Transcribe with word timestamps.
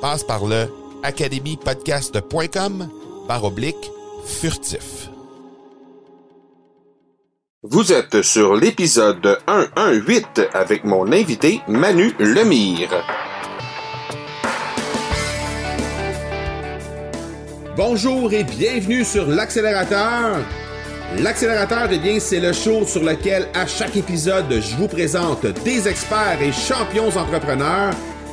Passe 0.00 0.24
par 0.24 0.46
le 0.46 0.66
academypodcast.com 1.02 2.88
par 3.28 3.44
oblique 3.44 3.90
furtif. 4.24 5.10
Vous 7.62 7.92
êtes 7.92 8.22
sur 8.22 8.56
l'épisode 8.56 9.38
118 9.46 10.48
avec 10.54 10.84
mon 10.84 11.12
invité 11.12 11.60
Manu 11.68 12.14
Lemire. 12.18 13.04
Bonjour 17.76 18.32
et 18.32 18.44
bienvenue 18.44 19.04
sur 19.04 19.26
l'accélérateur. 19.26 20.38
L'accélérateur, 21.18 21.88
eh 21.90 21.98
bien, 21.98 22.20
c'est 22.20 22.40
le 22.40 22.52
show 22.52 22.86
sur 22.86 23.02
lequel 23.02 23.48
à 23.52 23.66
chaque 23.66 23.96
épisode, 23.96 24.50
je 24.50 24.76
vous 24.76 24.88
présente 24.88 25.44
des 25.64 25.88
experts 25.88 26.40
et 26.40 26.52
champions 26.52 27.08
entrepreneurs 27.08 27.92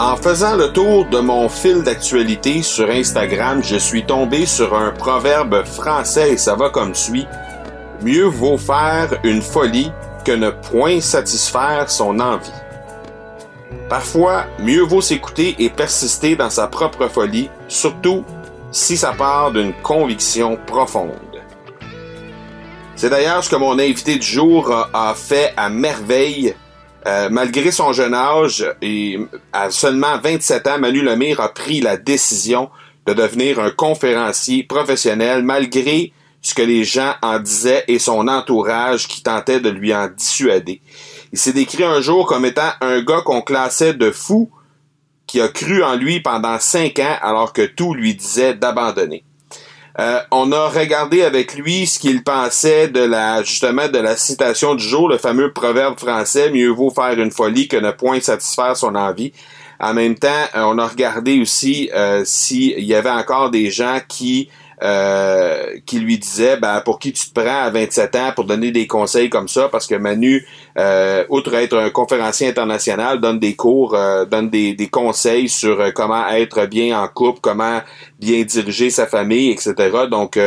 En 0.00 0.16
faisant 0.16 0.56
le 0.56 0.72
tour 0.72 1.04
de 1.10 1.18
mon 1.18 1.50
fil 1.50 1.82
d'actualité 1.82 2.62
sur 2.62 2.88
Instagram, 2.88 3.62
je 3.62 3.76
suis 3.76 4.06
tombé 4.06 4.46
sur 4.46 4.74
un 4.74 4.92
proverbe 4.92 5.62
français 5.66 6.32
et 6.32 6.36
ça 6.38 6.54
va 6.54 6.70
comme 6.70 6.94
suit. 6.94 7.26
Mieux 8.00 8.24
vaut 8.24 8.56
faire 8.56 9.20
une 9.24 9.42
folie 9.42 9.92
que 10.24 10.32
ne 10.32 10.48
point 10.48 11.02
satisfaire 11.02 11.90
son 11.90 12.18
envie. 12.18 12.50
Parfois, 13.90 14.44
mieux 14.58 14.80
vaut 14.80 15.02
s'écouter 15.02 15.54
et 15.58 15.68
persister 15.68 16.34
dans 16.34 16.48
sa 16.48 16.66
propre 16.66 17.06
folie, 17.08 17.50
surtout 17.68 18.24
si 18.72 18.96
ça 18.96 19.12
part 19.12 19.52
d'une 19.52 19.74
conviction 19.82 20.56
profonde. 20.66 21.42
C'est 22.96 23.10
d'ailleurs 23.10 23.44
ce 23.44 23.50
que 23.50 23.56
mon 23.56 23.78
invité 23.78 24.16
du 24.16 24.26
jour 24.26 24.72
a, 24.94 25.14
fait 25.14 25.52
à 25.58 25.68
merveille 25.68 26.54
euh, 27.06 27.28
malgré 27.30 27.70
son 27.70 27.92
jeune 27.92 28.14
âge 28.14 28.66
et 28.82 29.18
à 29.52 29.70
seulement 29.70 30.18
27 30.18 30.66
ans, 30.66 30.78
Manu 30.78 31.02
Lemire 31.02 31.40
a 31.40 31.48
pris 31.48 31.80
la 31.80 31.96
décision 31.96 32.68
de 33.06 33.14
devenir 33.14 33.58
un 33.58 33.70
conférencier 33.70 34.64
professionnel 34.64 35.42
malgré 35.42 36.12
ce 36.42 36.54
que 36.54 36.62
les 36.62 36.84
gens 36.84 37.14
en 37.22 37.38
disaient 37.38 37.84
et 37.88 37.98
son 37.98 38.28
entourage 38.28 39.08
qui 39.08 39.22
tentait 39.22 39.60
de 39.60 39.70
lui 39.70 39.94
en 39.94 40.08
dissuader. 40.08 40.80
Il 41.32 41.38
s'est 41.38 41.52
décrit 41.52 41.84
un 41.84 42.00
jour 42.00 42.26
comme 42.26 42.44
étant 42.44 42.70
un 42.80 43.02
gars 43.02 43.22
qu'on 43.22 43.42
classait 43.42 43.94
de 43.94 44.10
fou 44.10 44.50
qui 45.26 45.40
a 45.40 45.48
cru 45.48 45.82
en 45.82 45.94
lui 45.94 46.20
pendant 46.20 46.58
cinq 46.58 46.98
ans 46.98 47.16
alors 47.22 47.52
que 47.52 47.62
tout 47.62 47.94
lui 47.94 48.14
disait 48.14 48.54
d'abandonner. 48.54 49.24
Euh, 50.00 50.18
on 50.30 50.50
a 50.52 50.68
regardé 50.68 51.22
avec 51.22 51.54
lui 51.54 51.86
ce 51.86 51.98
qu'il 51.98 52.24
pensait 52.24 52.88
de 52.88 53.00
la 53.00 53.42
justement 53.42 53.86
de 53.86 53.98
la 53.98 54.16
citation 54.16 54.74
du 54.74 54.82
jour, 54.82 55.10
le 55.10 55.18
fameux 55.18 55.52
proverbe 55.52 55.98
français 55.98 56.50
mieux 56.50 56.70
vaut 56.70 56.88
faire 56.88 57.18
une 57.18 57.30
folie 57.30 57.68
que 57.68 57.76
ne 57.76 57.90
point 57.90 58.18
satisfaire 58.20 58.74
son 58.78 58.94
envie. 58.94 59.34
En 59.78 59.92
même 59.92 60.14
temps, 60.14 60.28
euh, 60.54 60.62
on 60.62 60.78
a 60.78 60.86
regardé 60.86 61.38
aussi 61.38 61.90
euh, 61.92 62.22
s'il 62.24 62.80
y 62.80 62.94
avait 62.94 63.10
encore 63.10 63.50
des 63.50 63.70
gens 63.70 63.98
qui 64.08 64.48
euh, 64.82 65.76
qui 65.84 65.98
lui 65.98 66.18
disait 66.18 66.56
ben, 66.56 66.80
pour 66.80 66.98
qui 66.98 67.12
tu 67.12 67.28
te 67.28 67.38
prends 67.38 67.64
à 67.64 67.70
27 67.70 68.16
ans 68.16 68.32
pour 68.34 68.44
donner 68.44 68.70
des 68.70 68.86
conseils 68.86 69.28
comme 69.28 69.48
ça 69.48 69.68
parce 69.68 69.86
que 69.86 69.94
Manu 69.94 70.46
euh, 70.78 71.24
outre 71.28 71.52
être 71.54 71.76
un 71.76 71.90
conférencier 71.90 72.48
international 72.48 73.20
donne 73.20 73.38
des 73.38 73.54
cours 73.54 73.94
euh, 73.94 74.24
donne 74.24 74.48
des, 74.48 74.72
des, 74.72 74.88
conseils 74.88 75.50
sur 75.50 75.80
euh, 75.80 75.90
comment 75.90 76.26
être 76.28 76.64
bien 76.64 76.98
en 76.98 77.08
couple 77.08 77.40
comment 77.42 77.80
bien 78.18 78.42
diriger 78.44 78.88
sa 78.88 79.06
famille 79.06 79.50
etc 79.50 80.06
donc 80.10 80.38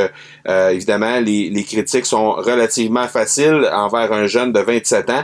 évidemment 0.48 1.20
les, 1.20 1.50
les 1.50 1.64
critiques 1.64 2.06
sont 2.06 2.32
relativement 2.32 3.08
faciles 3.08 3.70
envers 3.72 4.12
un 4.14 4.26
jeune 4.26 4.52
de 4.52 4.60
27 4.60 5.10
ans 5.12 5.24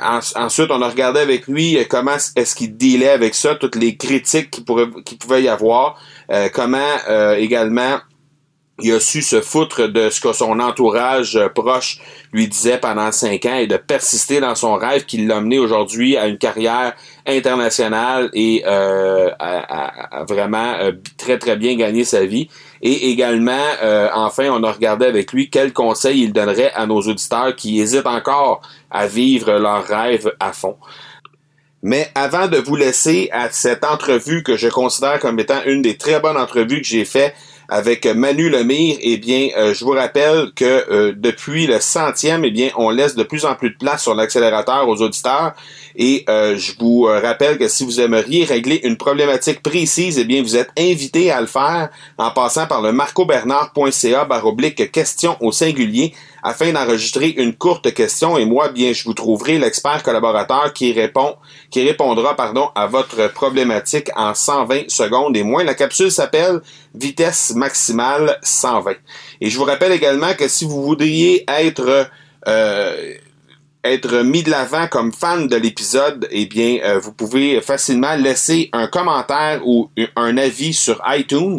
ensuite, 0.00 0.70
on 0.70 0.82
a 0.82 0.88
regardé 0.88 1.20
avec 1.20 1.46
lui 1.46 1.78
comment 1.88 2.16
est-ce 2.36 2.54
qu'il 2.54 2.76
dealait 2.76 3.10
avec 3.10 3.34
ça, 3.34 3.54
toutes 3.54 3.76
les 3.76 3.96
critiques 3.96 4.50
qu'il 4.50 4.64
qui 5.04 5.14
pouvait 5.16 5.42
y 5.42 5.48
avoir. 5.48 5.98
Euh, 6.30 6.48
comment 6.52 6.78
euh, 7.08 7.34
également 7.34 7.98
il 8.82 8.92
a 8.92 9.00
su 9.00 9.20
se 9.20 9.42
foutre 9.42 9.88
de 9.88 10.08
ce 10.08 10.22
que 10.22 10.32
son 10.32 10.58
entourage 10.58 11.36
euh, 11.36 11.48
proche 11.48 11.98
lui 12.32 12.48
disait 12.48 12.78
pendant 12.78 13.12
cinq 13.12 13.44
ans 13.44 13.56
et 13.56 13.66
de 13.66 13.76
persister 13.76 14.40
dans 14.40 14.54
son 14.54 14.74
rêve 14.76 15.04
qui 15.04 15.18
l'a 15.26 15.40
mené 15.40 15.58
aujourd'hui 15.58 16.16
à 16.16 16.28
une 16.28 16.38
carrière 16.38 16.94
internationale 17.26 18.30
et 18.32 18.64
à, 18.64 20.24
vraiment 20.26 20.76
très 21.18 21.38
très 21.38 21.56
bien 21.56 21.76
gagner 21.76 22.04
sa 22.04 22.24
vie. 22.24 22.48
Et 22.82 23.10
également, 23.10 23.66
enfin, 24.14 24.48
on 24.50 24.62
a 24.62 24.72
regardé 24.72 25.06
avec 25.06 25.32
lui 25.32 25.50
quels 25.50 25.72
conseils 25.72 26.22
il 26.22 26.32
donnerait 26.32 26.72
à 26.72 26.86
nos 26.86 27.00
auditeurs 27.00 27.54
qui 27.54 27.78
hésitent 27.80 28.06
encore 28.06 28.62
à 28.90 29.06
vivre 29.06 29.52
leur 29.52 29.84
rêve 29.84 30.32
à 30.40 30.52
fond. 30.52 30.76
Mais 31.82 32.10
avant 32.14 32.46
de 32.48 32.58
vous 32.58 32.76
laisser 32.76 33.28
à 33.32 33.50
cette 33.50 33.84
entrevue 33.84 34.42
que 34.42 34.56
je 34.56 34.68
considère 34.68 35.18
comme 35.18 35.38
étant 35.38 35.62
une 35.64 35.82
des 35.82 35.96
très 35.96 36.20
bonnes 36.20 36.36
entrevues 36.36 36.80
que 36.80 36.86
j'ai 36.86 37.04
fait 37.04 37.34
avec 37.70 38.04
Manu 38.04 38.50
Lemire, 38.50 38.96
eh 39.00 39.16
bien, 39.16 39.50
euh, 39.56 39.72
je 39.72 39.84
vous 39.84 39.92
rappelle 39.92 40.50
que 40.56 40.64
euh, 40.64 41.12
depuis 41.16 41.68
le 41.68 41.78
centième, 41.78 42.44
eh 42.44 42.50
bien, 42.50 42.70
on 42.76 42.90
laisse 42.90 43.14
de 43.14 43.22
plus 43.22 43.44
en 43.44 43.54
plus 43.54 43.70
de 43.70 43.76
place 43.76 44.02
sur 44.02 44.14
l'accélérateur 44.16 44.88
aux 44.88 45.00
auditeurs. 45.00 45.52
Et 45.94 46.24
euh, 46.28 46.56
je 46.58 46.72
vous 46.80 47.02
rappelle 47.02 47.58
que 47.58 47.68
si 47.68 47.84
vous 47.84 48.00
aimeriez 48.00 48.44
régler 48.44 48.80
une 48.82 48.96
problématique 48.96 49.62
précise, 49.62 50.18
eh 50.18 50.24
bien, 50.24 50.42
vous 50.42 50.56
êtes 50.56 50.70
invité 50.76 51.30
à 51.30 51.40
le 51.40 51.46
faire 51.46 51.90
en 52.18 52.32
passant 52.32 52.66
par 52.66 52.82
le 52.82 52.90
marcobernard.ca 52.90 54.24
baroblique 54.24 54.90
question 54.90 55.36
au 55.40 55.52
singulier 55.52 56.12
afin 56.42 56.72
d'enregistrer 56.72 57.28
une 57.36 57.54
courte 57.54 57.92
question 57.92 58.38
et 58.38 58.44
moi, 58.44 58.68
bien, 58.68 58.92
je 58.92 59.04
vous 59.04 59.14
trouverai 59.14 59.58
l'expert 59.58 60.02
collaborateur 60.02 60.72
qui 60.72 60.92
répond, 60.92 61.36
qui 61.70 61.82
répondra, 61.86 62.36
pardon, 62.36 62.70
à 62.74 62.86
votre 62.86 63.32
problématique 63.32 64.10
en 64.16 64.34
120 64.34 64.90
secondes 64.90 65.36
et 65.36 65.42
moins. 65.42 65.64
La 65.64 65.74
capsule 65.74 66.10
s'appelle 66.10 66.60
vitesse 66.94 67.54
maximale 67.54 68.38
120. 68.42 68.94
Et 69.40 69.50
je 69.50 69.58
vous 69.58 69.64
rappelle 69.64 69.92
également 69.92 70.34
que 70.34 70.48
si 70.48 70.64
vous 70.64 70.82
voudriez 70.82 71.44
être 71.48 72.08
euh, 72.48 73.14
être 73.82 74.22
mis 74.22 74.42
de 74.42 74.50
l'avant 74.50 74.86
comme 74.88 75.12
fan 75.12 75.48
de 75.48 75.56
l'épisode, 75.56 76.28
eh 76.30 76.46
bien, 76.46 76.80
euh, 76.84 76.98
vous 76.98 77.12
pouvez 77.12 77.60
facilement 77.60 78.14
laisser 78.14 78.68
un 78.72 78.86
commentaire 78.86 79.66
ou 79.66 79.90
un 80.16 80.36
avis 80.36 80.74
sur 80.74 81.00
iTunes. 81.06 81.58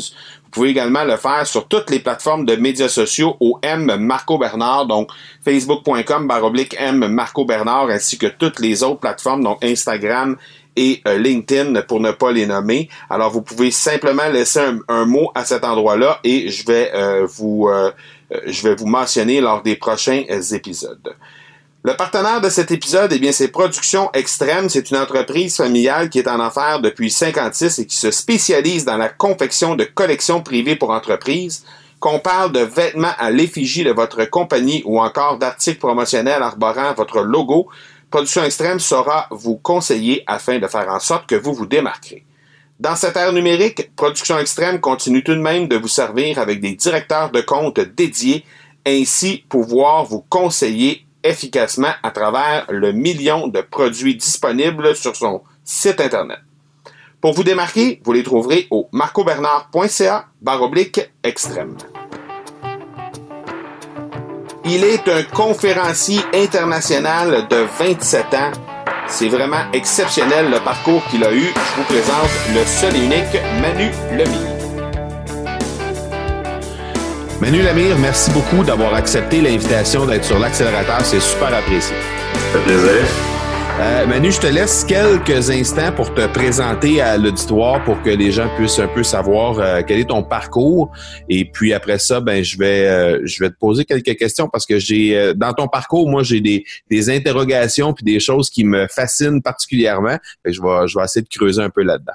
Vous 0.51 0.59
pouvez 0.59 0.71
également 0.71 1.05
le 1.05 1.15
faire 1.15 1.47
sur 1.47 1.69
toutes 1.69 1.89
les 1.89 1.99
plateformes 1.99 2.45
de 2.45 2.57
médias 2.57 2.89
sociaux 2.89 3.37
au 3.39 3.57
M 3.61 3.95
Marco 3.95 4.37
Bernard, 4.37 4.85
donc 4.85 5.09
facebook.com 5.45 6.27
baroblique 6.27 6.75
M 6.77 7.07
Marco 7.07 7.45
Bernard, 7.45 7.89
ainsi 7.89 8.17
que 8.17 8.27
toutes 8.27 8.59
les 8.59 8.83
autres 8.83 8.99
plateformes, 8.99 9.45
donc 9.45 9.63
Instagram 9.63 10.35
et 10.75 11.01
euh, 11.07 11.17
LinkedIn 11.17 11.83
pour 11.83 12.01
ne 12.01 12.11
pas 12.11 12.33
les 12.33 12.45
nommer. 12.47 12.89
Alors 13.09 13.31
vous 13.31 13.41
pouvez 13.41 13.71
simplement 13.71 14.27
laisser 14.27 14.59
un, 14.89 15.05
mot 15.05 15.31
à 15.35 15.45
cet 15.45 15.63
endroit-là 15.63 16.19
et 16.25 16.49
je 16.49 16.65
vais 16.65 16.91
euh, 16.93 17.25
vous 17.25 17.69
je 18.45 18.67
vais 18.67 18.75
vous 18.75 18.87
mentionner 18.87 19.39
lors 19.39 19.61
des 19.61 19.77
prochains 19.77 20.23
épisodes. 20.51 21.15
Le 21.83 21.95
partenaire 21.95 22.41
de 22.41 22.49
cet 22.49 22.69
épisode, 22.69 23.11
eh 23.11 23.17
bien, 23.17 23.31
c'est 23.31 23.47
Production 23.47 24.11
Extrême. 24.13 24.69
C'est 24.69 24.91
une 24.91 24.97
entreprise 24.97 25.57
familiale 25.57 26.11
qui 26.11 26.19
est 26.19 26.27
en 26.27 26.39
affaires 26.39 26.79
depuis 26.79 27.09
56 27.09 27.79
et 27.79 27.87
qui 27.87 27.95
se 27.95 28.11
spécialise 28.11 28.85
dans 28.85 28.97
la 28.97 29.09
confection 29.09 29.73
de 29.73 29.83
collections 29.85 30.43
privées 30.43 30.75
pour 30.75 30.91
entreprises. 30.91 31.65
Qu'on 31.99 32.19
parle 32.19 32.51
de 32.51 32.59
vêtements 32.59 33.15
à 33.17 33.31
l'effigie 33.31 33.83
de 33.83 33.89
votre 33.89 34.25
compagnie 34.25 34.83
ou 34.85 35.01
encore 35.01 35.39
d'articles 35.39 35.79
promotionnels 35.79 36.43
arborant 36.43 36.93
votre 36.93 37.21
logo, 37.21 37.69
Production 38.11 38.43
Extrême 38.43 38.79
saura 38.79 39.25
vous 39.31 39.55
conseiller 39.55 40.23
afin 40.27 40.59
de 40.59 40.67
faire 40.67 40.87
en 40.87 40.99
sorte 40.99 41.25
que 41.25 41.35
vous 41.35 41.55
vous 41.55 41.65
démarquerez. 41.65 42.23
Dans 42.79 42.95
cette 42.95 43.17
ère 43.17 43.33
numérique, 43.33 43.89
Production 43.95 44.37
Extrême 44.37 44.79
continue 44.79 45.23
tout 45.23 45.33
de 45.33 45.41
même 45.41 45.67
de 45.67 45.77
vous 45.77 45.87
servir 45.87 46.37
avec 46.37 46.61
des 46.61 46.75
directeurs 46.75 47.31
de 47.31 47.41
compte 47.41 47.79
dédiés, 47.79 48.45
ainsi 48.85 49.43
pouvoir 49.49 50.05
vous 50.05 50.23
conseiller 50.29 51.07
efficacement 51.23 51.93
à 52.03 52.11
travers 52.11 52.65
le 52.69 52.91
million 52.91 53.47
de 53.47 53.61
produits 53.61 54.15
disponibles 54.15 54.95
sur 54.95 55.15
son 55.15 55.41
site 55.63 56.01
Internet. 56.01 56.39
Pour 57.21 57.33
vous 57.33 57.43
démarquer, 57.43 58.01
vous 58.03 58.13
les 58.13 58.23
trouverez 58.23 58.67
au 58.71 58.87
marcobernard.ca 58.91 60.25
baroblique 60.41 61.01
extrême. 61.23 61.77
Il 64.65 64.83
est 64.83 65.07
un 65.07 65.23
conférencier 65.23 66.21
international 66.33 67.47
de 67.47 67.65
27 67.77 68.33
ans. 68.33 68.51
C'est 69.07 69.27
vraiment 69.27 69.69
exceptionnel 69.73 70.49
le 70.49 70.59
parcours 70.59 71.03
qu'il 71.09 71.23
a 71.23 71.33
eu. 71.33 71.43
Je 71.43 71.75
vous 71.75 71.83
présente 71.83 72.29
le 72.55 72.65
seul 72.65 72.95
et 72.95 73.05
unique 73.05 73.41
Manu 73.61 73.91
Lemire. 74.11 74.50
Manu 77.41 77.63
Lamire, 77.63 77.97
merci 77.97 78.29
beaucoup 78.29 78.63
d'avoir 78.63 78.93
accepté 78.93 79.41
l'invitation 79.41 80.05
d'être 80.05 80.23
sur 80.23 80.37
l'accélérateur. 80.37 81.03
C'est 81.03 81.19
super 81.19 81.51
apprécié. 81.51 81.95
Ça 82.35 82.59
fait 82.59 82.63
plaisir. 82.65 83.01
Euh, 83.79 84.05
Manu, 84.05 84.31
je 84.31 84.39
te 84.39 84.45
laisse 84.45 84.83
quelques 84.83 85.49
instants 85.49 85.91
pour 85.91 86.13
te 86.13 86.27
présenter 86.27 87.01
à 87.01 87.17
l'auditoire 87.17 87.83
pour 87.83 87.99
que 88.03 88.11
les 88.11 88.31
gens 88.31 88.47
puissent 88.57 88.77
un 88.77 88.87
peu 88.87 89.01
savoir 89.01 89.57
euh, 89.57 89.81
quel 89.87 90.01
est 90.01 90.09
ton 90.09 90.21
parcours. 90.21 90.91
Et 91.29 91.45
puis 91.45 91.73
après 91.73 91.97
ça, 91.97 92.19
ben 92.19 92.43
je 92.43 92.59
vais 92.59 92.87
euh, 92.87 93.21
je 93.23 93.43
vais 93.43 93.49
te 93.49 93.57
poser 93.57 93.85
quelques 93.85 94.15
questions 94.17 94.47
parce 94.47 94.67
que 94.67 94.77
j'ai 94.77 95.33
dans 95.35 95.53
ton 95.53 95.67
parcours, 95.67 96.07
moi 96.11 96.21
j'ai 96.21 96.41
des, 96.41 96.63
des 96.91 97.09
interrogations 97.09 97.91
puis 97.93 98.05
des 98.05 98.19
choses 98.19 98.51
qui 98.51 98.65
me 98.65 98.85
fascinent 98.85 99.41
particulièrement. 99.41 100.17
je 100.45 100.61
vais 100.61 100.87
je 100.87 100.95
vais 100.95 101.03
essayer 101.05 101.23
de 101.23 101.29
creuser 101.35 101.63
un 101.63 101.71
peu 101.71 101.81
là-dedans. 101.81 102.13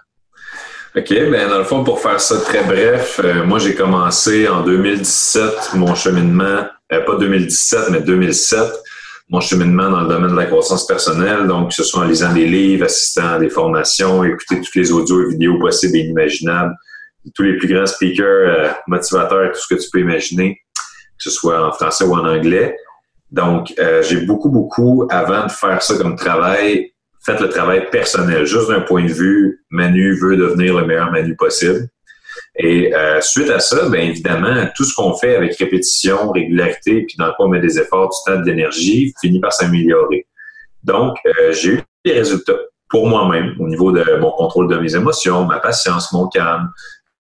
OK, 0.99 1.11
ben 1.11 1.51
dans 1.51 1.59
le 1.59 1.65
fond, 1.65 1.85
pour 1.85 2.01
faire 2.01 2.19
ça 2.19 2.41
très 2.41 2.65
bref, 2.65 3.21
euh, 3.23 3.45
moi 3.45 3.59
j'ai 3.59 3.75
commencé 3.75 4.49
en 4.49 4.63
2017 4.63 5.75
mon 5.75 5.95
cheminement, 5.95 6.65
euh, 6.91 7.05
pas 7.05 7.17
2017, 7.17 7.91
mais 7.91 8.01
2007, 8.01 8.59
mon 9.29 9.41
cheminement 9.41 9.91
dans 9.91 10.01
le 10.01 10.09
domaine 10.09 10.31
de 10.31 10.37
la 10.37 10.47
croissance 10.47 10.87
personnelle, 10.87 11.47
donc 11.49 11.69
que 11.69 11.75
ce 11.75 11.85
soit 11.85 12.01
en 12.01 12.05
lisant 12.05 12.33
des 12.33 12.47
livres, 12.47 12.87
assistant 12.87 13.35
à 13.35 13.39
des 13.39 13.51
formations, 13.51 14.25
écouter 14.25 14.63
tous 14.63 14.75
les 14.75 14.91
audios 14.91 15.27
et 15.27 15.33
vidéos 15.33 15.59
possibles 15.59 15.99
et 15.99 16.01
inimaginables, 16.01 16.75
tous 17.35 17.43
les 17.43 17.59
plus 17.59 17.69
grands 17.69 17.85
speakers, 17.85 18.49
euh, 18.49 18.71
motivateurs, 18.87 19.53
tout 19.53 19.61
ce 19.61 19.75
que 19.75 19.79
tu 19.79 19.91
peux 19.93 20.01
imaginer, 20.01 20.59
que 20.75 21.25
ce 21.25 21.31
soit 21.31 21.63
en 21.63 21.73
français 21.73 22.05
ou 22.05 22.15
en 22.15 22.27
anglais. 22.27 22.75
Donc, 23.31 23.75
j'ai 24.03 24.21
beaucoup, 24.21 24.49
beaucoup, 24.49 25.07
avant 25.11 25.45
de 25.47 25.51
faire 25.51 25.83
ça 25.83 25.97
comme 25.97 26.15
travail, 26.15 26.93
faites 27.27 27.41
le 27.41 27.49
travail 27.49 27.91
personnel, 27.91 28.47
juste 28.47 28.69
d'un 28.69 28.81
point 28.81 29.05
de 29.05 29.13
vue, 29.13 29.65
Manu 29.71 30.17
veut 30.19 30.37
devenir 30.37 30.79
le 30.79 30.87
meilleur 30.87 31.11
Manu 31.11 31.35
possible. 31.35 31.89
Et 32.59 32.95
euh, 32.95 33.21
suite 33.21 33.51
à 33.51 33.59
ça, 33.59 33.89
bien 33.89 34.03
évidemment, 34.03 34.55
tout 34.77 34.85
ce 34.85 34.95
qu'on 34.95 35.15
fait 35.17 35.35
avec 35.37 35.57
répétition, 35.57 36.31
régularité, 36.31 37.03
puis 37.03 37.17
dans 37.19 37.33
quoi 37.35 37.47
on 37.47 37.49
met 37.49 37.61
des 37.61 37.79
efforts, 37.79 38.11
du 38.11 38.33
temps, 38.33 38.41
de 38.41 38.47
l'énergie, 38.47 39.13
finit 39.21 39.41
par 39.41 39.53
s'améliorer. 39.53 40.27
Donc, 40.85 41.17
euh, 41.27 41.53
j'ai 41.53 41.71
eu 41.71 41.81
des 42.05 42.13
résultats 42.13 42.59
pour 42.89 43.09
moi-même 43.09 43.57
au 43.59 43.67
niveau 43.67 43.91
de 43.91 44.05
mon 44.21 44.31
contrôle 44.31 44.69
de 44.69 44.79
mes 44.79 44.95
émotions, 44.95 45.45
ma 45.45 45.59
patience, 45.59 46.13
mon 46.13 46.29
calme, 46.29 46.71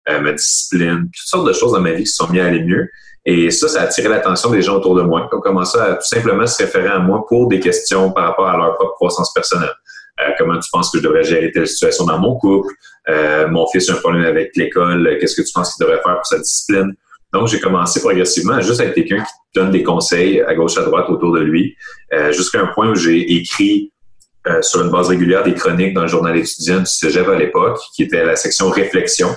euh, 0.09 0.21
ma 0.21 0.33
discipline, 0.33 1.11
toutes 1.13 1.29
sortes 1.29 1.49
de 1.49 1.53
choses 1.53 1.73
dans 1.73 1.81
ma 1.81 1.93
vie 1.93 2.05
qui 2.05 2.11
sont 2.11 2.29
mises 2.29 2.41
à 2.41 2.47
aller 2.47 2.63
mieux. 2.63 2.89
Et 3.25 3.51
ça, 3.51 3.69
ça 3.69 3.81
a 3.81 3.85
attiré 3.85 4.09
l'attention 4.09 4.51
des 4.51 4.63
gens 4.63 4.77
autour 4.77 4.95
de 4.95 5.03
moi 5.03 5.29
qui 5.29 5.35
ont 5.35 5.41
commencé 5.41 5.77
à 5.77 5.95
tout 5.95 6.07
simplement 6.07 6.47
se 6.47 6.63
référer 6.63 6.89
à 6.89 7.01
moi 7.01 7.27
pour 7.27 7.49
des 7.49 7.59
questions 7.59 8.13
par 8.13 8.25
rapport 8.25 8.49
à 8.49 8.57
leur 8.57 8.77
propre 8.77 8.95
croissance 8.95 9.33
personnelle. 9.35 9.75
Euh, 10.21 10.31
comment 10.39 10.59
tu 10.59 10.69
penses 10.73 10.91
que 10.91 10.99
je 10.99 11.03
devrais 11.03 11.25
gérer 11.25 11.51
telle 11.53 11.67
situation 11.67 12.05
dans 12.05 12.19
mon 12.19 12.37
couple? 12.37 12.73
Euh, 13.09 13.49
mon 13.49 13.67
fils 13.69 13.89
a 13.89 13.95
un 13.95 13.97
problème 13.97 14.25
avec 14.25 14.57
l'école. 14.57 15.17
Qu'est-ce 15.21 15.41
que 15.41 15.47
tu 15.47 15.53
penses 15.53 15.75
qu'il 15.75 15.85
devrait 15.85 16.03
faire 16.03 16.17
pour 16.17 16.27
sa 16.27 16.39
discipline? 16.39 16.95
Donc, 17.33 17.49
j'ai 17.49 17.61
commencé 17.61 18.01
progressivement 18.01 18.61
juste 18.61 18.81
être 18.81 18.95
quelqu'un 18.95 19.23
qui 19.23 19.33
donne 19.55 19.71
des 19.71 19.83
conseils 19.83 20.41
à 20.41 20.55
gauche, 20.55 20.79
à 20.79 20.83
droite 20.83 21.09
autour 21.09 21.33
de 21.35 21.41
lui, 21.41 21.77
euh, 22.13 22.33
jusqu'à 22.33 22.63
un 22.63 22.67
point 22.69 22.91
où 22.91 22.95
j'ai 22.95 23.37
écrit 23.37 23.93
sur 24.63 24.83
une 24.83 24.91
base 24.91 25.09
régulière 25.09 25.43
des 25.43 25.53
chroniques 25.53 25.93
dans 25.93 26.03
le 26.03 26.09
journal 26.09 26.35
étudiant 26.35 26.79
du 26.79 26.87
Cégep 26.87 27.29
à 27.29 27.37
l'époque, 27.37 27.79
qui 27.95 28.05
était 28.05 28.25
la 28.25 28.35
section 28.35 28.71
réflexion. 28.71 29.29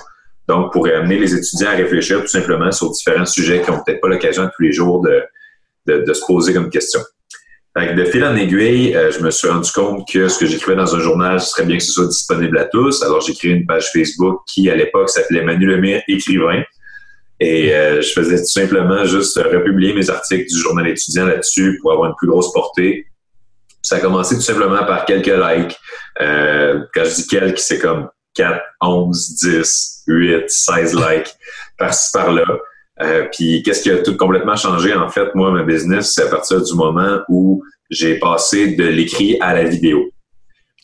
Donc, 0.48 0.72
pour 0.72 0.86
amener 0.86 1.18
les 1.18 1.34
étudiants 1.34 1.68
à 1.68 1.72
réfléchir 1.72 2.22
tout 2.22 2.28
simplement 2.28 2.72
sur 2.72 2.90
différents 2.90 3.26
sujets 3.26 3.60
qui 3.60 3.70
n'ont 3.70 3.82
peut-être 3.84 4.00
pas 4.00 4.08
l'occasion 4.08 4.48
tous 4.56 4.62
les 4.62 4.72
jours 4.72 5.02
de, 5.02 5.22
de, 5.86 5.98
de 5.98 6.12
se 6.14 6.24
poser 6.24 6.54
comme 6.54 6.70
question 6.70 7.00
de 7.76 8.04
fil 8.04 8.24
en 8.24 8.36
aiguille, 8.36 8.94
euh, 8.94 9.10
je 9.10 9.20
me 9.20 9.30
suis 9.30 9.48
rendu 9.48 9.70
compte 9.72 10.06
que 10.10 10.28
ce 10.28 10.38
que 10.38 10.46
j'écrivais 10.46 10.76
dans 10.76 10.94
un 10.94 11.00
journal, 11.00 11.40
ce 11.40 11.50
serait 11.50 11.64
bien 11.64 11.78
que 11.78 11.82
ce 11.82 11.92
soit 11.92 12.06
disponible 12.06 12.58
à 12.58 12.66
tous. 12.66 13.02
Alors, 13.02 13.20
j'ai 13.20 13.34
créé 13.34 13.52
une 13.52 13.66
page 13.66 13.90
Facebook 13.92 14.42
qui, 14.46 14.68
à 14.70 14.74
l'époque, 14.74 15.08
s'appelait 15.08 15.42
Manu 15.42 15.66
Lemire 15.66 16.02
écrivain. 16.06 16.62
Et 17.40 17.74
euh, 17.74 18.00
je 18.02 18.12
faisais 18.12 18.38
tout 18.38 18.46
simplement 18.46 19.04
juste 19.04 19.36
republier 19.36 19.94
mes 19.94 20.08
articles 20.10 20.48
du 20.48 20.58
journal 20.60 20.86
étudiant 20.86 21.26
là-dessus 21.26 21.78
pour 21.80 21.92
avoir 21.92 22.10
une 22.10 22.14
plus 22.16 22.28
grosse 22.28 22.52
portée. 22.52 23.06
Ça 23.80 23.96
a 23.96 24.00
commencé 24.00 24.36
tout 24.36 24.42
simplement 24.42 24.84
par 24.84 25.06
quelques 25.06 25.26
likes. 25.26 25.76
Euh, 26.20 26.84
quand 26.94 27.04
je 27.04 27.14
dis 27.14 27.26
quelques, 27.26 27.58
c'est 27.58 27.78
comme 27.78 28.08
4, 28.34 28.60
11, 28.80 29.34
10, 29.42 30.02
8, 30.06 30.44
16 30.46 30.94
likes 30.94 31.34
par-ci 31.78 32.10
par-là. 32.12 32.44
Euh, 33.02 33.26
puis 33.32 33.62
qu'est-ce 33.62 33.82
qui 33.82 33.90
a 33.90 33.98
tout 33.98 34.16
complètement 34.16 34.56
changé 34.56 34.94
en 34.94 35.08
fait 35.08 35.34
moi 35.34 35.50
ma 35.50 35.62
business 35.62 36.12
c'est 36.14 36.22
à 36.22 36.28
partir 36.28 36.62
du 36.62 36.74
moment 36.74 37.18
où 37.28 37.62
j'ai 37.90 38.18
passé 38.18 38.74
de 38.74 38.84
l'écrit 38.84 39.36
à 39.40 39.54
la 39.54 39.64
vidéo. 39.64 40.10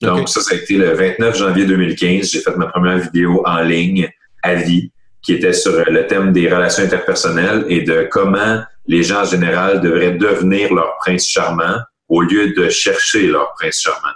Donc 0.02 0.28
ça 0.28 0.40
ça 0.40 0.54
a 0.54 0.58
été 0.58 0.76
le 0.76 0.92
29 0.92 1.36
janvier 1.36 1.64
2015, 1.64 2.30
j'ai 2.30 2.40
fait 2.40 2.56
ma 2.56 2.66
première 2.66 2.98
vidéo 2.98 3.42
en 3.44 3.60
ligne 3.62 4.08
à 4.42 4.54
vie 4.54 4.92
qui 5.22 5.34
était 5.34 5.52
sur 5.52 5.72
le 5.72 6.06
thème 6.06 6.32
des 6.32 6.48
relations 6.48 6.84
interpersonnelles 6.84 7.64
et 7.68 7.82
de 7.82 8.08
comment 8.10 8.62
les 8.86 9.02
gens 9.02 9.22
en 9.22 9.24
général 9.24 9.80
devraient 9.80 10.12
devenir 10.12 10.72
leur 10.72 10.96
prince 10.98 11.26
charmant 11.26 11.78
au 12.08 12.22
lieu 12.22 12.54
de 12.54 12.68
chercher 12.68 13.26
leur 13.26 13.52
prince 13.54 13.80
charmant. 13.80 14.14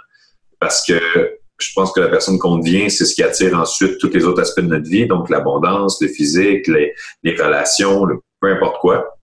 Parce 0.59 0.83
que 0.85 0.99
je 1.59 1.71
pense 1.75 1.91
que 1.91 1.99
la 1.99 2.07
personne 2.07 2.39
qu'on 2.39 2.57
devient, 2.57 2.89
c'est 2.89 3.05
ce 3.05 3.15
qui 3.15 3.23
attire 3.23 3.57
ensuite 3.57 3.97
tous 3.99 4.09
les 4.09 4.25
autres 4.25 4.41
aspects 4.41 4.61
de 4.61 4.67
notre 4.67 4.89
vie, 4.89 5.05
donc 5.05 5.29
l'abondance, 5.29 6.01
le 6.01 6.07
physique, 6.07 6.67
les, 6.67 6.93
relations, 7.35 8.05
peu 8.41 8.51
importe 8.51 8.79
quoi. 8.79 9.15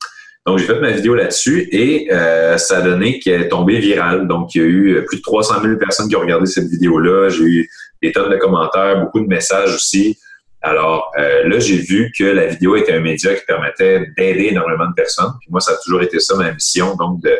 Donc, 0.46 0.58
j'ai 0.58 0.64
fait 0.64 0.80
ma 0.80 0.90
vidéo 0.90 1.14
là-dessus 1.14 1.68
et 1.70 2.08
euh, 2.10 2.56
ça 2.56 2.78
a 2.78 2.80
donné 2.80 3.18
qu'elle 3.18 3.42
est 3.42 3.49
tombée 3.49 3.78
virale. 3.78 4.26
Donc, 4.26 4.54
il 4.54 4.62
y 4.62 4.64
a 4.64 4.66
eu 4.66 5.04
plus 5.04 5.18
de 5.18 5.22
300 5.22 5.60
000 5.62 5.76
personnes 5.76 6.08
qui 6.08 6.16
ont 6.16 6.20
regardé 6.20 6.46
cette 6.46 6.66
vidéo-là. 6.66 7.28
J'ai 7.28 7.44
eu 7.44 7.70
des 8.02 8.10
tonnes 8.10 8.30
de 8.30 8.37
commentaires, 8.38 9.00
beaucoup 9.00 9.20
de 9.20 9.26
messages 9.26 9.75
aussi. 9.75 10.16
Alors 10.62 11.10
euh, 11.18 11.49
là, 11.49 11.58
j'ai 11.58 11.76
vu 11.76 12.12
que 12.16 12.25
la 12.25 12.46
vidéo 12.46 12.76
était 12.76 12.92
un 12.92 13.00
média 13.00 13.34
qui 13.34 13.44
permettait 13.46 14.06
d'aider 14.16 14.49
énormément 14.50 14.88
de 14.88 14.94
personnes. 14.94 15.32
Puis 15.40 15.49
moi, 15.50 15.60
ça 15.60 15.72
a 15.72 15.76
toujours 15.84 16.02
été 16.02 16.20
ça 16.20 16.37
ma 16.37 16.52
mission, 16.52 16.96
donc 16.96 17.22
de, 17.22 17.34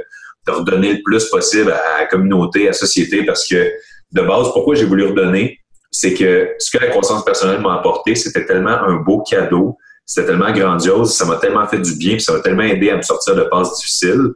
de 0.47 0.53
redonner 0.53 0.95
le 0.95 1.03
plus 1.03 1.27
possible 1.29 1.73
à 1.73 2.01
la 2.01 2.07
communauté, 2.07 2.65
à 2.65 2.67
la 2.69 2.73
société, 2.73 3.25
parce 3.25 3.47
que 3.47 3.71
de 4.13 4.23
base, 4.23 4.53
pourquoi 4.53 4.75
j'ai 4.75 4.85
voulu 4.85 5.07
redonner, 5.07 5.59
c'est 5.91 6.15
que 6.15 6.51
ce 6.59 6.71
que 6.71 6.83
la 6.83 6.91
croissance 6.91 7.25
personnelle 7.25 7.61
m'a 7.61 7.75
apporté, 7.75 8.15
c'était 8.15 8.47
tellement 8.47 8.71
un 8.71 8.97
beau 8.97 9.23
cadeau, 9.23 9.77
c'était 10.07 10.29
tellement 10.29 10.53
grandiose, 10.53 11.15
ça 11.15 11.25
m'a 11.25 11.37
tellement 11.37 11.67
fait 11.67 11.79
du 11.79 11.97
bien, 11.97 12.19
ça 12.19 12.33
m'a 12.33 12.41
tellement 12.41 12.63
aidé 12.63 12.91
à 12.91 12.97
me 12.97 13.03
sortir 13.03 13.35
de 13.37 13.43
passes 13.43 13.75
difficiles, 13.77 14.33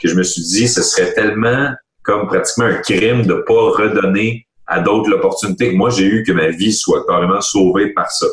que 0.00 0.08
je 0.08 0.14
me 0.14 0.22
suis 0.22 0.42
dit, 0.42 0.68
ce 0.68 0.82
serait 0.82 1.12
tellement 1.12 1.70
comme 2.02 2.26
pratiquement 2.26 2.66
un 2.66 2.76
crime 2.76 3.26
de 3.26 3.34
pas 3.34 3.70
redonner 3.70 4.46
à 4.66 4.80
d'autres 4.80 5.10
l'opportunité 5.10 5.70
que 5.70 5.76
moi 5.76 5.90
j'ai 5.90 6.04
eu 6.04 6.22
que 6.22 6.32
ma 6.32 6.48
vie 6.48 6.72
soit 6.72 7.04
carrément 7.06 7.40
sauvée 7.40 7.92
par 7.92 8.10
ça. 8.10 8.26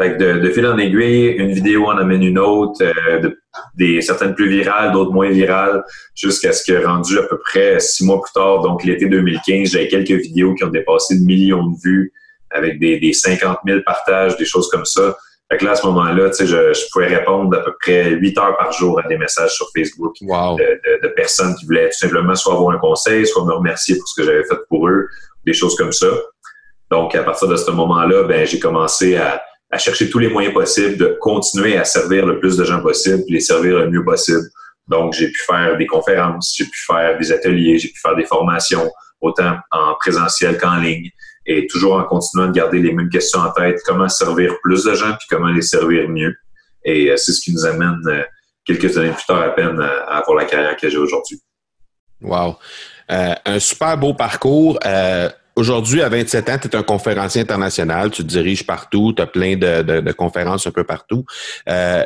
Fait 0.00 0.16
que 0.16 0.18
de, 0.18 0.38
de 0.40 0.50
fil 0.50 0.66
en 0.66 0.78
aiguille, 0.78 1.34
une 1.36 1.52
vidéo 1.52 1.86
en 1.86 1.98
amène 1.98 2.22
une 2.22 2.38
autre, 2.38 2.82
euh, 2.82 3.30
des 3.74 4.00
certaines 4.00 4.34
plus 4.34 4.48
virales, 4.48 4.92
d'autres 4.92 5.12
moins 5.12 5.30
virales, 5.30 5.84
jusqu'à 6.14 6.52
ce 6.52 6.64
que 6.64 6.84
rendu 6.84 7.18
à 7.18 7.22
peu 7.24 7.38
près 7.38 7.80
six 7.80 8.04
mois 8.04 8.20
plus 8.20 8.32
tard, 8.32 8.62
donc 8.62 8.84
l'été 8.84 9.06
2015, 9.06 9.70
j'avais 9.70 9.88
quelques 9.88 10.22
vidéos 10.22 10.54
qui 10.54 10.64
ont 10.64 10.70
dépassé 10.70 11.14
le 11.14 11.24
million 11.24 11.66
de 11.66 11.76
vues 11.82 12.12
avec 12.50 12.78
des, 12.78 12.98
des 12.98 13.12
50 13.12 13.58
000 13.66 13.80
partages, 13.84 14.36
des 14.36 14.44
choses 14.44 14.68
comme 14.70 14.84
ça. 14.84 15.16
Fait 15.50 15.58
que 15.58 15.64
là, 15.64 15.72
à 15.72 15.74
ce 15.74 15.84
moment-là, 15.86 16.30
je, 16.38 16.44
je 16.46 16.90
pouvais 16.92 17.06
répondre 17.08 17.56
à 17.56 17.60
peu 17.62 17.72
près 17.80 18.10
8 18.10 18.38
heures 18.38 18.56
par 18.56 18.72
jour 18.72 19.00
à 19.00 19.08
des 19.08 19.18
messages 19.18 19.54
sur 19.54 19.68
Facebook 19.76 20.14
de, 20.20 21.02
de, 21.02 21.08
personnes 21.08 21.54
qui 21.56 21.66
voulaient 21.66 21.88
tout 21.88 21.98
simplement 21.98 22.36
soit 22.36 22.54
avoir 22.54 22.74
un 22.74 22.78
conseil, 22.78 23.26
soit 23.26 23.44
me 23.44 23.52
remercier 23.52 23.96
pour 23.96 24.06
ce 24.06 24.20
que 24.20 24.26
j'avais 24.26 24.44
fait 24.44 24.58
pour 24.68 24.88
eux, 24.88 25.08
des 25.44 25.52
choses 25.52 25.76
comme 25.76 25.92
ça. 25.92 26.06
Donc, 26.90 27.14
à 27.16 27.24
partir 27.24 27.48
de 27.48 27.56
ce 27.56 27.70
moment-là, 27.70 28.24
ben, 28.24 28.46
j'ai 28.46 28.60
commencé 28.60 29.16
à, 29.16 29.42
à 29.70 29.78
chercher 29.78 30.10
tous 30.10 30.18
les 30.18 30.28
moyens 30.28 30.52
possibles 30.52 30.96
de 30.96 31.16
continuer 31.20 31.76
à 31.76 31.84
servir 31.84 32.26
le 32.26 32.40
plus 32.40 32.56
de 32.56 32.64
gens 32.64 32.80
possible, 32.80 33.22
les 33.28 33.40
servir 33.40 33.78
le 33.78 33.90
mieux 33.90 34.04
possible. 34.04 34.42
Donc, 34.88 35.12
j'ai 35.14 35.28
pu 35.28 35.40
faire 35.46 35.76
des 35.78 35.86
conférences, 35.86 36.54
j'ai 36.56 36.64
pu 36.64 36.84
faire 36.86 37.16
des 37.16 37.30
ateliers, 37.30 37.78
j'ai 37.78 37.88
pu 37.88 38.00
faire 38.00 38.16
des 38.16 38.24
formations, 38.24 38.90
autant 39.20 39.56
en 39.70 39.94
présentiel 40.00 40.58
qu'en 40.58 40.76
ligne, 40.76 41.10
et 41.46 41.66
toujours 41.68 41.94
en 41.94 42.04
continuant 42.04 42.48
de 42.48 42.52
garder 42.52 42.80
les 42.80 42.92
mêmes 42.92 43.08
questions 43.08 43.40
en 43.40 43.52
tête, 43.52 43.78
comment 43.86 44.08
servir 44.08 44.54
plus 44.62 44.84
de 44.84 44.94
gens, 44.94 45.12
puis 45.12 45.28
comment 45.30 45.48
les 45.48 45.62
servir 45.62 46.08
mieux. 46.08 46.34
Et 46.84 47.10
euh, 47.10 47.16
c'est 47.16 47.32
ce 47.32 47.40
qui 47.40 47.52
nous 47.52 47.64
amène 47.64 48.00
euh, 48.08 48.22
quelques 48.64 48.96
années 48.98 49.12
plus 49.12 49.24
tard 49.26 49.42
à 49.42 49.50
peine 49.50 49.80
à, 49.80 50.18
avoir 50.18 50.36
la 50.36 50.44
carrière 50.44 50.76
que 50.76 50.88
j'ai 50.88 50.98
aujourd'hui. 50.98 51.40
Wow. 52.20 52.56
Euh, 53.10 53.34
un 53.44 53.58
super 53.58 53.96
beau 53.96 54.14
parcours. 54.14 54.78
Aujourd'hui, 55.60 56.00
à 56.00 56.08
27 56.08 56.48
ans, 56.48 56.56
tu 56.58 56.68
es 56.68 56.74
un 56.74 56.82
conférencier 56.82 57.42
international, 57.42 58.10
tu 58.10 58.24
diriges 58.24 58.64
partout, 58.64 59.12
tu 59.14 59.20
as 59.20 59.26
plein 59.26 59.58
de, 59.58 60.12
conférences 60.12 60.66
un 60.66 60.70
peu 60.70 60.84
partout. 60.84 61.26
Euh, 61.68 62.02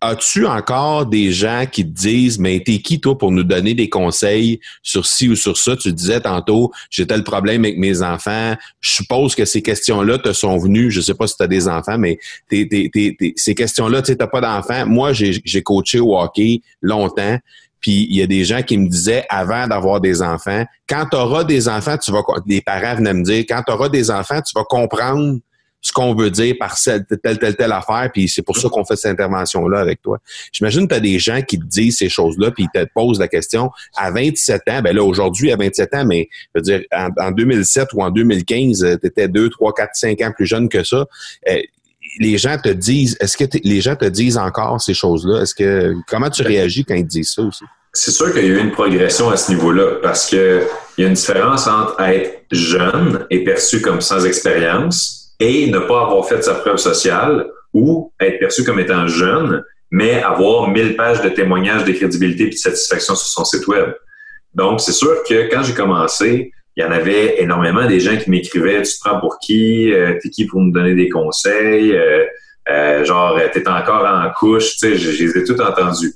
as-tu 0.00 0.46
encore 0.46 1.04
des 1.04 1.30
gens 1.30 1.66
qui 1.70 1.84
te 1.84 1.90
disent, 1.90 2.38
mais 2.38 2.62
t'es 2.64 2.78
qui 2.78 2.98
toi 2.98 3.18
pour 3.18 3.30
nous 3.30 3.42
donner 3.42 3.74
des 3.74 3.90
conseils 3.90 4.58
sur 4.82 5.04
ci 5.04 5.28
ou 5.28 5.36
sur 5.36 5.58
ça? 5.58 5.76
Tu 5.76 5.92
disais 5.92 6.22
tantôt, 6.22 6.72
j'ai 6.88 7.06
tel 7.06 7.24
problème 7.24 7.66
avec 7.66 7.76
mes 7.76 8.00
enfants. 8.00 8.54
Je 8.80 8.90
suppose 8.90 9.34
que 9.34 9.44
ces 9.44 9.60
questions-là 9.60 10.16
te 10.16 10.32
sont 10.32 10.56
venues. 10.56 10.90
Je 10.90 11.02
sais 11.02 11.14
pas 11.14 11.26
si 11.26 11.36
tu 11.36 11.42
as 11.42 11.46
des 11.46 11.68
enfants, 11.68 11.98
mais 11.98 12.18
ces 12.50 13.54
questions-là, 13.54 14.00
tu 14.00 14.16
t'as 14.16 14.28
pas 14.28 14.40
d'enfants. 14.40 14.86
Moi, 14.86 15.12
j'ai 15.12 15.62
coaché 15.62 16.00
au 16.00 16.18
hockey 16.18 16.62
longtemps. 16.80 17.38
Puis 17.80 18.06
il 18.10 18.16
y 18.16 18.22
a 18.22 18.26
des 18.26 18.44
gens 18.44 18.62
qui 18.62 18.78
me 18.78 18.88
disaient 18.88 19.24
avant 19.28 19.66
d'avoir 19.66 20.00
des 20.00 20.22
enfants, 20.22 20.64
quand 20.88 21.06
tu 21.10 21.16
auras 21.16 21.44
des 21.44 21.68
enfants, 21.68 21.96
tu 21.96 22.10
vas 22.12 22.22
des 22.46 22.60
parents 22.60 22.96
venaient 22.96 23.14
me 23.14 23.22
dire 23.22 23.44
quand 23.48 23.62
tu 23.66 23.72
auras 23.72 23.88
des 23.88 24.10
enfants, 24.10 24.40
tu 24.40 24.52
vas 24.54 24.64
comprendre 24.64 25.38
ce 25.80 25.92
qu'on 25.92 26.14
veut 26.14 26.30
dire 26.30 26.56
par 26.58 26.76
telle, 26.78 27.04
telle, 27.22 27.38
telle, 27.38 27.56
telle 27.56 27.72
affaire, 27.72 28.10
puis 28.12 28.28
c'est 28.28 28.42
pour 28.42 28.56
ça 28.56 28.68
qu'on 28.68 28.84
fait 28.84 28.96
cette 28.96 29.12
intervention-là 29.12 29.78
avec 29.78 30.02
toi. 30.02 30.18
J'imagine 30.52 30.88
que 30.88 30.94
tu 30.94 30.96
as 30.96 31.00
des 31.00 31.18
gens 31.18 31.40
qui 31.42 31.58
te 31.58 31.64
disent 31.64 31.98
ces 31.98 32.08
choses-là, 32.08 32.50
puis 32.50 32.64
ils 32.64 32.80
te 32.80 32.84
posent 32.92 33.20
la 33.20 33.28
question 33.28 33.70
à 33.96 34.10
27 34.10 34.62
ans, 34.70 34.82
ben 34.82 34.94
là, 34.94 35.04
aujourd'hui, 35.04 35.52
à 35.52 35.56
27 35.56 35.94
ans, 35.94 36.04
mais 36.04 36.28
je 36.54 36.60
veux 36.60 36.62
dire, 36.62 36.82
en, 36.92 37.30
2007 37.30 37.92
ou 37.94 38.02
en 38.02 38.10
2015, 38.10 38.98
tu 39.00 39.06
étais 39.06 39.28
2, 39.28 39.50
3, 39.50 39.72
4, 39.74 39.90
5 39.94 40.20
ans 40.22 40.32
plus 40.34 40.46
jeune 40.46 40.68
que 40.68 40.82
ça. 40.82 41.06
Euh, 41.48 41.60
les 42.18 42.38
gens 42.38 42.56
te 42.58 42.68
disent, 42.68 43.16
est-ce 43.20 43.36
que 43.36 43.44
les 43.64 43.80
gens 43.80 43.96
te 43.96 44.04
disent 44.04 44.38
encore 44.38 44.80
ces 44.80 44.94
choses-là? 44.94 45.42
Est-ce 45.42 45.54
que 45.54 45.94
comment 46.08 46.30
tu 46.30 46.42
réagis 46.42 46.84
quand 46.84 46.94
ils 46.94 47.04
te 47.04 47.08
disent 47.08 47.32
ça 47.32 47.42
aussi? 47.42 47.64
C'est 47.92 48.10
sûr 48.10 48.32
qu'il 48.32 48.44
y 48.44 48.46
a 48.46 48.48
eu 48.48 48.60
une 48.60 48.70
progression 48.70 49.30
à 49.30 49.36
ce 49.36 49.50
niveau-là 49.52 49.96
parce 50.02 50.26
qu'il 50.26 50.62
y 50.98 51.04
a 51.04 51.06
une 51.06 51.14
différence 51.14 51.66
entre 51.66 52.00
être 52.02 52.44
jeune 52.50 53.26
et 53.30 53.44
perçu 53.44 53.80
comme 53.80 54.00
sans 54.00 54.24
expérience 54.26 55.32
et 55.40 55.70
ne 55.70 55.78
pas 55.78 56.02
avoir 56.02 56.26
fait 56.28 56.42
sa 56.42 56.54
preuve 56.54 56.76
sociale 56.76 57.46
ou 57.72 58.12
être 58.20 58.38
perçu 58.38 58.64
comme 58.64 58.78
étant 58.80 59.06
jeune, 59.06 59.62
mais 59.90 60.22
avoir 60.22 60.68
1000 60.68 60.96
pages 60.96 61.22
de 61.22 61.28
témoignages 61.28 61.84
de 61.84 61.92
crédibilité 61.92 62.44
et 62.44 62.50
de 62.50 62.54
satisfaction 62.54 63.14
sur 63.14 63.28
son 63.28 63.44
site 63.44 63.66
web. 63.66 63.94
Donc, 64.54 64.80
c'est 64.80 64.92
sûr 64.92 65.22
que 65.28 65.48
quand 65.50 65.62
j'ai 65.62 65.74
commencé, 65.74 66.52
il 66.78 66.82
y 66.82 66.84
en 66.84 66.92
avait 66.92 67.42
énormément 67.42 67.86
des 67.86 67.98
gens 67.98 68.16
qui 68.16 68.30
m'écrivaient 68.30 68.80
Tu 68.82 68.92
te 68.92 69.00
prends 69.00 69.18
pour 69.18 69.40
qui? 69.40 69.92
Euh, 69.92 70.16
T'es 70.22 70.30
qui 70.30 70.46
pour 70.46 70.60
nous 70.60 70.70
donner 70.70 70.94
des 70.94 71.08
conseils? 71.08 71.92
Euh, 71.92 72.24
euh, 72.68 73.04
Genre, 73.04 73.40
t'es 73.52 73.68
encore 73.68 74.06
en 74.06 74.30
couche? 74.30 74.76
Tu 74.76 74.78
sais, 74.78 74.96
je, 74.96 75.24
les 75.24 75.38
ai 75.38 75.44
tout 75.44 75.60
entendus. 75.60 76.14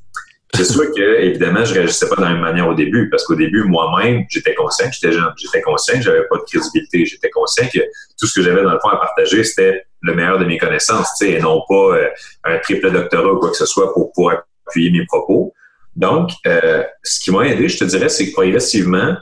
C'est 0.54 0.64
sûr 0.64 0.84
que, 0.94 1.20
évidemment, 1.20 1.64
je 1.64 1.74
réagissais 1.74 2.08
pas 2.08 2.14
de 2.14 2.20
la 2.20 2.28
même 2.28 2.42
manière 2.42 2.68
au 2.68 2.74
début, 2.74 3.10
parce 3.10 3.24
qu'au 3.24 3.34
début, 3.34 3.64
moi-même, 3.64 4.24
j'étais 4.28 4.54
conscient 4.54 4.86
que 4.86 4.94
j'étais 4.94 5.12
jeune. 5.12 5.32
J'étais 5.36 5.62
conscient 5.62 5.96
que 5.96 6.02
j'avais 6.02 6.28
pas 6.28 6.36
de 6.36 6.42
crédibilité. 6.42 7.06
J'étais 7.06 7.30
conscient 7.30 7.66
que 7.66 7.80
tout 8.20 8.26
ce 8.26 8.34
que 8.38 8.42
j'avais 8.42 8.62
dans 8.62 8.72
le 8.72 8.78
fond 8.78 8.90
à 8.90 8.98
partager, 8.98 9.42
c'était 9.42 9.82
le 10.02 10.14
meilleur 10.14 10.38
de 10.38 10.44
mes 10.44 10.58
connaissances, 10.58 11.08
tu 11.18 11.26
sais, 11.26 11.32
et 11.32 11.40
non 11.40 11.62
pas 11.68 11.96
un 12.44 12.58
triple 12.58 12.92
doctorat 12.92 13.32
ou 13.32 13.38
quoi 13.38 13.50
que 13.50 13.56
ce 13.56 13.66
soit 13.66 13.92
pour 13.92 14.12
pouvoir 14.12 14.44
appuyer 14.68 14.92
mes 14.92 15.06
propos. 15.06 15.52
Donc, 15.96 16.30
ce 16.44 17.20
qui 17.20 17.32
m'a 17.32 17.48
aidé, 17.48 17.68
je 17.68 17.78
te 17.78 17.84
dirais, 17.84 18.08
c'est 18.08 18.28
que 18.28 18.32
progressivement, 18.32 19.16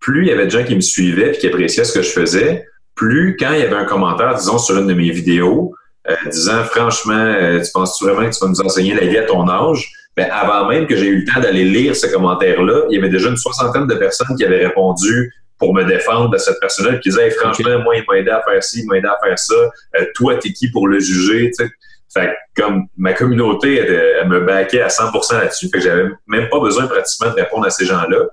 plus 0.00 0.26
il 0.26 0.28
y 0.28 0.32
avait 0.32 0.46
de 0.46 0.50
gens 0.50 0.64
qui 0.64 0.74
me 0.74 0.80
suivaient 0.80 1.34
et 1.34 1.38
qui 1.38 1.46
appréciaient 1.46 1.84
ce 1.84 1.92
que 1.92 2.02
je 2.02 2.10
faisais, 2.10 2.66
plus 2.94 3.36
quand 3.38 3.52
il 3.52 3.60
y 3.60 3.62
avait 3.62 3.76
un 3.76 3.84
commentaire, 3.84 4.34
disons, 4.34 4.58
sur 4.58 4.76
une 4.78 4.86
de 4.86 4.94
mes 4.94 5.10
vidéos, 5.10 5.74
euh, 6.08 6.14
disant 6.30 6.64
franchement, 6.64 7.14
euh, 7.14 7.60
tu 7.60 7.70
penses 7.72 8.00
-tu 8.00 8.04
vraiment 8.04 8.28
que 8.28 8.34
tu 8.34 8.40
vas 8.40 8.48
nous 8.48 8.60
enseigner 8.60 8.94
la 8.94 9.06
vie 9.06 9.18
à 9.18 9.24
ton 9.24 9.48
âge? 9.48 9.90
Ben, 10.16 10.28
avant 10.32 10.66
même 10.68 10.86
que 10.86 10.96
j'ai 10.96 11.06
eu 11.06 11.20
le 11.20 11.32
temps 11.32 11.40
d'aller 11.40 11.64
lire 11.64 11.94
ce 11.94 12.06
commentaire-là, 12.08 12.86
il 12.90 12.96
y 12.96 12.98
avait 12.98 13.08
déjà 13.08 13.28
une 13.28 13.36
soixantaine 13.36 13.86
de 13.86 13.94
personnes 13.94 14.36
qui 14.36 14.44
avaient 14.44 14.66
répondu 14.66 15.32
pour 15.58 15.74
me 15.74 15.84
défendre 15.84 16.30
de 16.30 16.38
cette 16.38 16.58
personne-là, 16.60 16.98
qui 16.98 17.10
disaient 17.10 17.30
franchement, 17.30 17.78
moi, 17.80 17.96
il 17.96 18.04
m'a 18.08 18.18
aidé 18.18 18.30
à 18.30 18.42
faire 18.42 18.62
ci, 18.62 18.80
il 18.80 18.86
m'a 18.86 18.96
aidé 18.96 19.08
à 19.08 19.18
faire 19.24 19.38
ça. 19.38 19.54
Euh, 19.54 20.06
toi, 20.14 20.36
t'es 20.36 20.52
qui 20.52 20.70
pour 20.70 20.88
le 20.88 20.98
juger? 20.98 21.50
Fait 22.12 22.34
comme 22.56 22.86
ma 22.96 23.12
communauté, 23.12 23.76
elle, 23.76 24.28
me 24.28 24.40
baquait 24.40 24.80
à 24.80 24.88
100% 24.88 25.38
là-dessus. 25.38 25.68
Fait 25.68 25.78
que 25.78 25.84
j'avais 25.84 26.08
même 26.26 26.48
pas 26.48 26.58
besoin 26.58 26.86
pratiquement 26.86 27.30
de 27.30 27.36
répondre 27.36 27.66
à 27.66 27.70
ces 27.70 27.84
gens-là. 27.84 28.24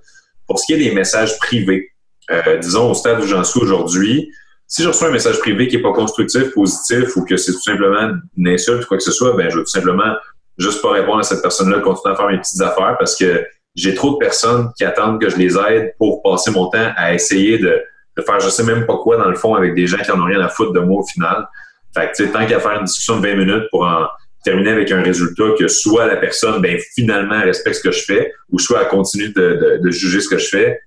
Pour 0.48 0.60
ce 0.60 0.66
qui 0.66 0.74
est 0.74 0.90
des 0.90 0.94
messages 0.94 1.38
privés, 1.40 1.92
euh, 2.32 2.58
disons 2.58 2.92
au 2.92 2.94
stade 2.94 3.20
où 3.20 3.28
j'en 3.28 3.44
suis 3.44 3.60
aujourd'hui, 3.60 4.32
si 4.68 4.84
je 4.84 4.88
reçois 4.88 5.10
un 5.10 5.12
message 5.12 5.40
privé 5.40 5.68
qui 5.68 5.78
n'est 5.78 5.84
pas 5.84 5.94
constructif, 5.94 6.52
positif 6.54 7.16
ou 7.16 7.26
que 7.26 7.38
c'est 7.38 7.54
tout 7.54 7.62
simplement 7.62 8.14
une 8.36 8.48
insulte 8.48 8.84
ou 8.84 8.88
quoi 8.88 8.98
que 8.98 9.04
ce 9.04 9.12
soit, 9.12 9.36
ben 9.36 9.50
je 9.50 9.58
veux 9.58 9.64
tout 9.64 9.70
simplement 9.70 10.16
juste 10.58 10.82
pas 10.82 10.92
répondre 10.92 11.20
à 11.20 11.24
cette 11.24 11.42
personne-là, 11.42 11.80
continuer 11.80 12.14
à 12.14 12.18
faire 12.18 12.28
mes 12.28 12.40
petites 12.40 12.62
affaires 12.62 12.96
parce 12.98 13.16
que 13.16 13.46
j'ai 13.76 13.94
trop 13.94 14.14
de 14.14 14.18
personnes 14.18 14.72
qui 14.78 14.86
attendent 14.86 15.22
que 15.22 15.30
je 15.30 15.36
les 15.36 15.58
aide 15.58 15.94
pour 15.98 16.24
passer 16.24 16.50
mon 16.52 16.70
temps 16.70 16.94
à 16.96 17.14
essayer 17.14 17.60
de, 17.60 17.80
de 18.18 18.22
faire 18.24 18.40
je 18.40 18.50
sais 18.50 18.64
même 18.64 18.86
pas 18.86 18.98
quoi 18.98 19.18
dans 19.18 19.30
le 19.30 19.36
fond 19.36 19.54
avec 19.54 19.76
des 19.76 19.86
gens 19.86 19.98
qui 19.98 20.12
en 20.12 20.20
ont 20.20 20.26
rien 20.26 20.42
à 20.42 20.50
foutre 20.50 20.72
de 20.72 20.80
moi 20.80 21.02
au 21.02 21.06
final. 21.06 21.48
Fait 21.94 22.12
que, 22.18 22.24
tant 22.24 22.46
qu'à 22.46 22.60
faire 22.60 22.80
une 22.80 22.86
discussion 22.86 23.20
de 23.20 23.28
20 23.28 23.36
minutes 23.36 23.64
pour 23.72 23.86
en 23.86 24.08
terminer 24.46 24.70
avec 24.70 24.92
un 24.92 25.02
résultat 25.02 25.44
que 25.60 25.68
soit 25.68 26.06
la 26.06 26.16
personne, 26.16 26.62
ben, 26.62 26.80
finalement, 26.94 27.42
respecte 27.42 27.78
ce 27.78 27.82
que 27.82 27.92
je 27.92 28.04
fais, 28.04 28.32
ou 28.52 28.60
soit 28.60 28.84
elle 28.84 28.88
continue 28.88 29.30
de, 29.30 29.82
juger 29.90 30.22
ce 30.22 30.30
que 30.30 30.38
je 30.38 30.48
fais. 30.48 30.80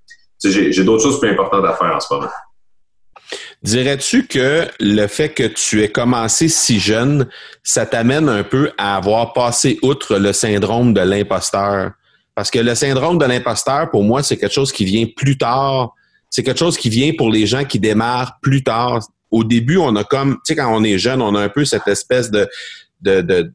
J'ai 0.43 0.83
d'autres 0.83 1.03
choses 1.03 1.19
plus 1.19 1.29
importantes 1.29 1.65
à 1.65 1.75
faire 1.75 1.95
en 1.95 1.99
ce 1.99 2.13
moment. 2.13 2.29
Dirais-tu 3.61 4.25
que 4.25 4.65
le 4.79 5.07
fait 5.07 5.29
que 5.29 5.43
tu 5.43 5.83
aies 5.83 5.91
commencé 5.91 6.47
si 6.47 6.79
jeune, 6.79 7.27
ça 7.61 7.85
t'amène 7.85 8.29
un 8.29 8.43
peu 8.43 8.71
à 8.77 8.95
avoir 8.95 9.33
passé 9.33 9.77
outre 9.83 10.17
le 10.17 10.31
syndrome 10.31 10.93
de 10.93 11.01
l'imposteur? 11.01 11.91
Parce 12.35 12.49
que 12.49 12.59
le 12.59 12.73
syndrome 12.73 13.17
de 13.17 13.25
l'imposteur, 13.25 13.91
pour 13.91 14.03
moi, 14.03 14.23
c'est 14.23 14.37
quelque 14.37 14.53
chose 14.53 14.71
qui 14.71 14.85
vient 14.85 15.05
plus 15.13 15.37
tard. 15.37 15.93
C'est 16.29 16.41
quelque 16.41 16.59
chose 16.59 16.77
qui 16.77 16.89
vient 16.89 17.11
pour 17.17 17.29
les 17.29 17.45
gens 17.45 17.65
qui 17.65 17.79
démarrent 17.79 18.39
plus 18.41 18.63
tard. 18.63 18.99
Au 19.29 19.43
début, 19.43 19.77
on 19.77 19.93
a 19.97 20.05
comme, 20.05 20.35
tu 20.35 20.39
sais, 20.45 20.55
quand 20.55 20.73
on 20.73 20.83
est 20.85 20.97
jeune, 20.97 21.21
on 21.21 21.35
a 21.35 21.41
un 21.41 21.49
peu 21.49 21.65
cette 21.65 21.87
espèce 21.87 22.31
de, 22.31 22.47
de, 23.01 23.51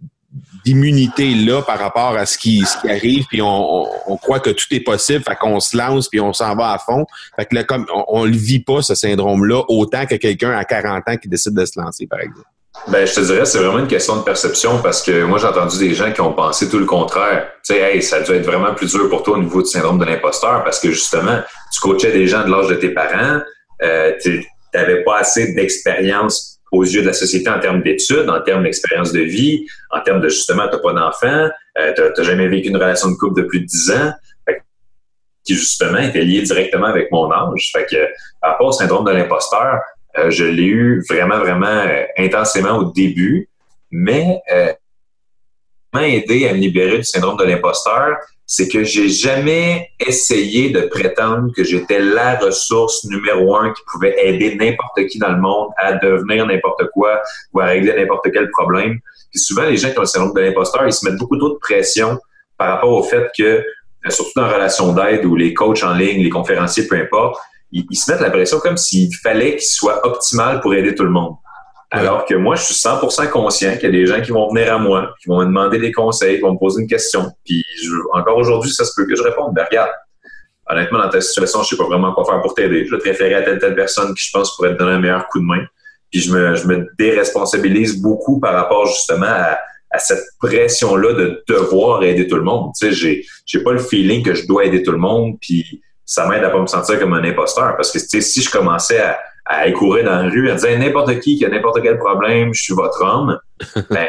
d'immunité 0.64 1.34
là 1.34 1.62
par 1.62 1.78
rapport 1.78 2.16
à 2.16 2.26
ce 2.26 2.38
qui, 2.38 2.64
ce 2.64 2.80
qui 2.80 2.90
arrive, 2.90 3.24
puis 3.28 3.40
on, 3.42 3.86
on, 4.06 4.16
croit 4.16 4.40
que 4.40 4.50
tout 4.50 4.66
est 4.70 4.80
possible, 4.80 5.22
fait 5.22 5.36
qu'on 5.36 5.60
se 5.60 5.76
lance, 5.76 6.08
puis 6.08 6.20
on 6.20 6.32
s'en 6.32 6.54
va 6.56 6.72
à 6.72 6.78
fond. 6.78 7.06
Fait 7.36 7.46
que 7.46 7.54
là, 7.54 7.64
comme 7.64 7.86
on, 8.08 8.24
le 8.24 8.36
vit 8.36 8.60
pas, 8.60 8.82
ce 8.82 8.94
syndrome-là, 8.94 9.62
autant 9.68 10.06
que 10.06 10.16
quelqu'un 10.16 10.50
à 10.52 10.64
40 10.64 11.02
ans 11.08 11.16
qui 11.16 11.28
décide 11.28 11.54
de 11.54 11.64
se 11.64 11.80
lancer, 11.80 12.06
par 12.06 12.20
exemple. 12.20 12.46
Ben, 12.88 13.06
je 13.06 13.14
te 13.14 13.20
dirais, 13.20 13.44
c'est 13.44 13.58
vraiment 13.58 13.78
une 13.78 13.86
question 13.86 14.16
de 14.16 14.22
perception 14.22 14.82
parce 14.82 15.00
que 15.00 15.22
moi, 15.22 15.38
j'ai 15.38 15.46
entendu 15.46 15.78
des 15.78 15.94
gens 15.94 16.12
qui 16.12 16.20
ont 16.20 16.32
pensé 16.32 16.68
tout 16.68 16.78
le 16.78 16.86
contraire. 16.86 17.46
Tu 17.64 17.74
sais, 17.74 17.80
hey, 17.80 18.02
ça 18.02 18.16
a 18.16 18.20
dû 18.22 18.32
être 18.32 18.44
vraiment 18.44 18.74
plus 18.74 18.90
dur 18.92 19.08
pour 19.08 19.22
toi 19.22 19.38
au 19.38 19.42
niveau 19.42 19.62
du 19.62 19.68
syndrome 19.68 19.98
de 19.98 20.04
l'imposteur 20.04 20.64
parce 20.64 20.80
que 20.80 20.90
justement, 20.90 21.38
tu 21.72 21.80
coachais 21.80 22.10
des 22.10 22.26
gens 22.26 22.44
de 22.44 22.50
l'âge 22.50 22.66
de 22.66 22.74
tes 22.74 22.90
parents, 22.90 23.40
euh, 23.82 24.12
tu 24.20 24.44
n'avais 24.74 25.04
pas 25.04 25.18
assez 25.18 25.54
d'expérience 25.54 26.53
aux 26.74 26.84
yeux 26.84 27.02
de 27.02 27.06
la 27.06 27.12
société 27.12 27.48
en 27.48 27.60
termes 27.60 27.82
d'études, 27.82 28.28
en 28.28 28.40
termes 28.42 28.64
d'expérience 28.64 29.12
de 29.12 29.20
vie, 29.20 29.66
en 29.90 30.00
termes 30.00 30.20
de 30.20 30.28
justement, 30.28 30.68
tu 30.68 30.76
n'as 30.76 30.82
pas 30.82 30.92
d'enfant, 30.92 31.50
euh, 31.78 31.92
tu 31.94 32.02
n'as 32.02 32.22
jamais 32.22 32.48
vécu 32.48 32.68
une 32.68 32.76
relation 32.76 33.10
de 33.10 33.16
couple 33.16 33.42
de 33.42 33.46
plus 33.46 33.60
de 33.60 33.66
10 33.66 33.90
ans, 33.92 34.12
qui 35.44 35.54
justement 35.54 35.98
était 35.98 36.22
lié 36.22 36.42
directement 36.42 36.86
avec 36.86 37.10
mon 37.12 37.30
âge. 37.30 37.70
Fait 37.72 37.86
que, 37.86 38.08
par 38.40 38.52
rapport 38.52 38.68
au 38.68 38.72
syndrome 38.72 39.04
de 39.04 39.12
l'imposteur, 39.12 39.80
euh, 40.18 40.30
je 40.30 40.44
l'ai 40.44 40.64
eu 40.64 41.04
vraiment, 41.08 41.38
vraiment 41.38 41.66
euh, 41.66 42.04
intensément 42.16 42.78
au 42.78 42.92
début, 42.92 43.48
mais 43.90 44.40
m'a 45.92 46.08
aidé 46.08 46.48
à 46.48 46.52
me 46.52 46.58
libérer 46.58 46.98
du 46.98 47.04
syndrome 47.04 47.36
de 47.36 47.44
l'imposteur 47.44 48.16
c'est 48.46 48.68
que 48.68 48.84
j'ai 48.84 49.08
jamais 49.08 49.90
essayé 49.98 50.70
de 50.70 50.82
prétendre 50.82 51.50
que 51.54 51.64
j'étais 51.64 51.98
la 51.98 52.36
ressource 52.36 53.04
numéro 53.04 53.56
un 53.56 53.72
qui 53.72 53.82
pouvait 53.90 54.14
aider 54.18 54.54
n'importe 54.56 55.06
qui 55.06 55.18
dans 55.18 55.32
le 55.32 55.40
monde 55.40 55.68
à 55.78 55.94
devenir 55.94 56.46
n'importe 56.46 56.84
quoi 56.92 57.22
ou 57.52 57.60
à 57.60 57.66
régler 57.66 57.94
n'importe 57.96 58.28
quel 58.32 58.50
problème. 58.50 58.98
Puis 59.30 59.40
souvent, 59.40 59.64
les 59.64 59.76
gens 59.76 59.90
qui 59.90 59.98
ont 59.98 60.02
le 60.02 60.06
syndrome 60.06 60.34
de 60.34 60.40
l'imposteur, 60.40 60.86
ils 60.86 60.92
se 60.92 61.08
mettent 61.08 61.18
beaucoup 61.18 61.38
trop 61.38 61.50
de 61.50 62.18
par 62.56 62.68
rapport 62.68 62.92
au 62.92 63.02
fait 63.02 63.30
que, 63.36 63.42
euh, 63.42 64.10
surtout 64.10 64.32
dans 64.36 64.46
la 64.46 64.54
relation 64.54 64.92
d'aide 64.92 65.24
ou 65.24 65.34
les 65.34 65.54
coachs 65.54 65.82
en 65.82 65.94
ligne, 65.94 66.22
les 66.22 66.30
conférenciers, 66.30 66.86
peu 66.86 66.96
importe, 66.96 67.40
ils, 67.72 67.86
ils 67.90 67.96
se 67.96 68.10
mettent 68.12 68.20
la 68.20 68.30
pression 68.30 68.60
comme 68.60 68.76
s'il 68.76 69.14
fallait 69.16 69.56
qu'ils 69.56 69.66
soient 69.66 70.06
optimal 70.06 70.60
pour 70.60 70.74
aider 70.74 70.94
tout 70.94 71.04
le 71.04 71.10
monde. 71.10 71.34
Alors 71.94 72.24
que 72.24 72.34
moi, 72.34 72.56
je 72.56 72.62
suis 72.62 72.74
100% 72.74 73.30
conscient 73.30 73.72
qu'il 73.74 73.84
y 73.84 73.86
a 73.86 73.90
des 73.90 74.06
gens 74.06 74.20
qui 74.20 74.32
vont 74.32 74.52
venir 74.52 74.74
à 74.74 74.78
moi, 74.78 75.14
qui 75.22 75.28
vont 75.28 75.38
me 75.38 75.44
demander 75.44 75.78
des 75.78 75.92
conseils, 75.92 76.36
qui 76.36 76.42
vont 76.42 76.54
me 76.54 76.58
poser 76.58 76.82
une 76.82 76.88
question. 76.88 77.30
Puis 77.44 77.64
encore 78.12 78.36
aujourd'hui, 78.36 78.72
ça 78.72 78.84
se 78.84 78.92
peut 78.96 79.06
que 79.06 79.14
je 79.14 79.22
réponde. 79.22 79.54
Ben 79.54 79.64
regarde, 79.70 79.90
honnêtement, 80.68 80.98
dans 80.98 81.08
ta 81.08 81.20
situation, 81.20 81.62
je 81.62 81.68
sais 81.68 81.76
pas 81.76 81.84
vraiment 81.84 82.12
quoi 82.12 82.24
faire 82.24 82.40
pour 82.42 82.54
t'aider. 82.54 82.84
Je 82.86 82.90
vais 82.90 82.98
te 83.00 83.04
référer 83.04 83.34
à 83.34 83.42
telle 83.42 83.58
telle 83.58 83.76
personne 83.76 84.12
qui, 84.14 84.24
je 84.26 84.30
pense, 84.32 84.56
pourrait 84.56 84.74
te 84.74 84.78
donner 84.78 84.92
un 84.92 84.98
meilleur 84.98 85.28
coup 85.28 85.38
de 85.38 85.44
main. 85.44 85.64
Puis 86.10 86.20
je 86.20 86.32
me, 86.32 86.56
je 86.56 86.66
me 86.66 86.88
déresponsabilise 86.98 88.00
beaucoup 88.00 88.40
par 88.40 88.54
rapport 88.54 88.86
justement 88.86 89.26
à, 89.26 89.58
cette 89.96 90.24
pression-là 90.40 91.12
de 91.12 91.44
devoir 91.48 92.02
aider 92.02 92.26
tout 92.26 92.34
le 92.34 92.42
monde. 92.42 92.72
Tu 92.76 92.88
sais, 92.88 92.92
j'ai, 92.92 93.24
j'ai 93.46 93.62
pas 93.62 93.70
le 93.70 93.78
feeling 93.78 94.24
que 94.24 94.34
je 94.34 94.44
dois 94.44 94.64
aider 94.64 94.82
tout 94.82 94.90
le 94.90 94.98
monde, 94.98 95.36
puis 95.40 95.80
ça 96.04 96.26
m'aide 96.26 96.42
à 96.42 96.50
pas 96.50 96.60
me 96.60 96.66
sentir 96.66 96.98
comme 96.98 97.14
un 97.14 97.22
imposteur. 97.22 97.76
Parce 97.76 97.92
que, 97.92 98.00
tu 98.00 98.08
sais, 98.08 98.20
si 98.20 98.42
je 98.42 98.50
commençais 98.50 99.00
à, 99.00 99.20
à 99.46 99.70
courir 99.72 100.04
dans 100.04 100.22
la 100.22 100.28
rue, 100.28 100.50
à 100.50 100.54
dire 100.54 100.78
n'importe 100.78 101.20
qui 101.20 101.36
qui 101.36 101.44
a 101.44 101.48
n'importe 101.48 101.82
quel 101.82 101.98
problème, 101.98 102.54
je 102.54 102.62
suis 102.62 102.74
votre 102.74 103.02
homme. 103.02 103.38
ben, 103.90 104.08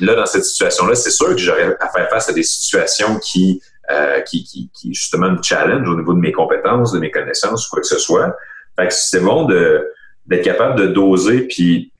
là, 0.00 0.14
dans 0.14 0.26
cette 0.26 0.44
situation-là, 0.44 0.94
c'est 0.94 1.10
sûr 1.10 1.28
que 1.28 1.38
j'aurais 1.38 1.76
à 1.80 1.88
faire 1.88 2.08
face 2.10 2.28
à 2.28 2.32
des 2.32 2.42
situations 2.42 3.18
qui, 3.18 3.62
euh, 3.90 4.20
qui, 4.20 4.44
qui, 4.44 4.70
qui, 4.74 4.92
justement 4.92 5.30
me 5.30 5.42
challenge 5.42 5.88
au 5.88 5.96
niveau 5.96 6.12
de 6.12 6.18
mes 6.18 6.32
compétences, 6.32 6.92
de 6.92 6.98
mes 6.98 7.10
connaissances, 7.10 7.66
quoi 7.68 7.80
que 7.80 7.86
ce 7.86 7.98
soit. 7.98 8.34
Fait 8.76 8.88
que 8.88 8.94
c'est 8.94 9.20
bon 9.20 9.44
de, 9.44 9.86
d'être 10.26 10.44
capable 10.44 10.78
de 10.78 10.86
doser. 10.88 11.42
Puis 11.42 11.92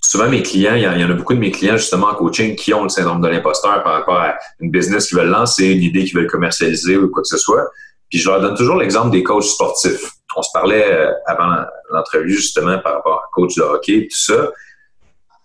souvent, 0.00 0.28
mes 0.28 0.42
clients, 0.42 0.74
il 0.74 0.82
y, 0.82 0.86
en, 0.86 1.10
a 1.10 1.14
beaucoup 1.14 1.34
de 1.34 1.40
mes 1.40 1.50
clients 1.50 1.76
justement 1.76 2.08
en 2.08 2.14
coaching 2.14 2.54
qui 2.54 2.72
ont 2.72 2.84
le 2.84 2.88
syndrome 2.88 3.20
de 3.20 3.28
l'imposteur 3.28 3.82
par 3.82 3.94
rapport 3.94 4.20
à 4.20 4.36
une 4.60 4.70
business 4.70 5.08
qu'ils 5.08 5.18
veulent 5.18 5.30
lancer, 5.30 5.66
une 5.66 5.82
idée 5.82 6.04
qu'ils 6.04 6.16
veulent 6.16 6.30
commercialiser 6.30 6.96
ou 6.96 7.10
quoi 7.10 7.22
que 7.22 7.28
ce 7.28 7.38
soit. 7.38 7.66
Puis 8.10 8.18
je 8.18 8.28
leur 8.28 8.40
donne 8.40 8.56
toujours 8.56 8.76
l'exemple 8.76 9.10
des 9.10 9.22
coachs 9.22 9.44
sportifs 9.44 10.12
on 10.36 10.42
se 10.42 10.50
parlait 10.52 10.92
euh, 10.92 11.12
avant 11.26 11.64
l'entrevue 11.90 12.34
justement 12.34 12.78
par 12.78 12.94
rapport 12.94 13.22
à 13.24 13.30
coach 13.32 13.54
de 13.56 13.62
hockey, 13.62 14.08
tout 14.10 14.32
ça. 14.32 14.50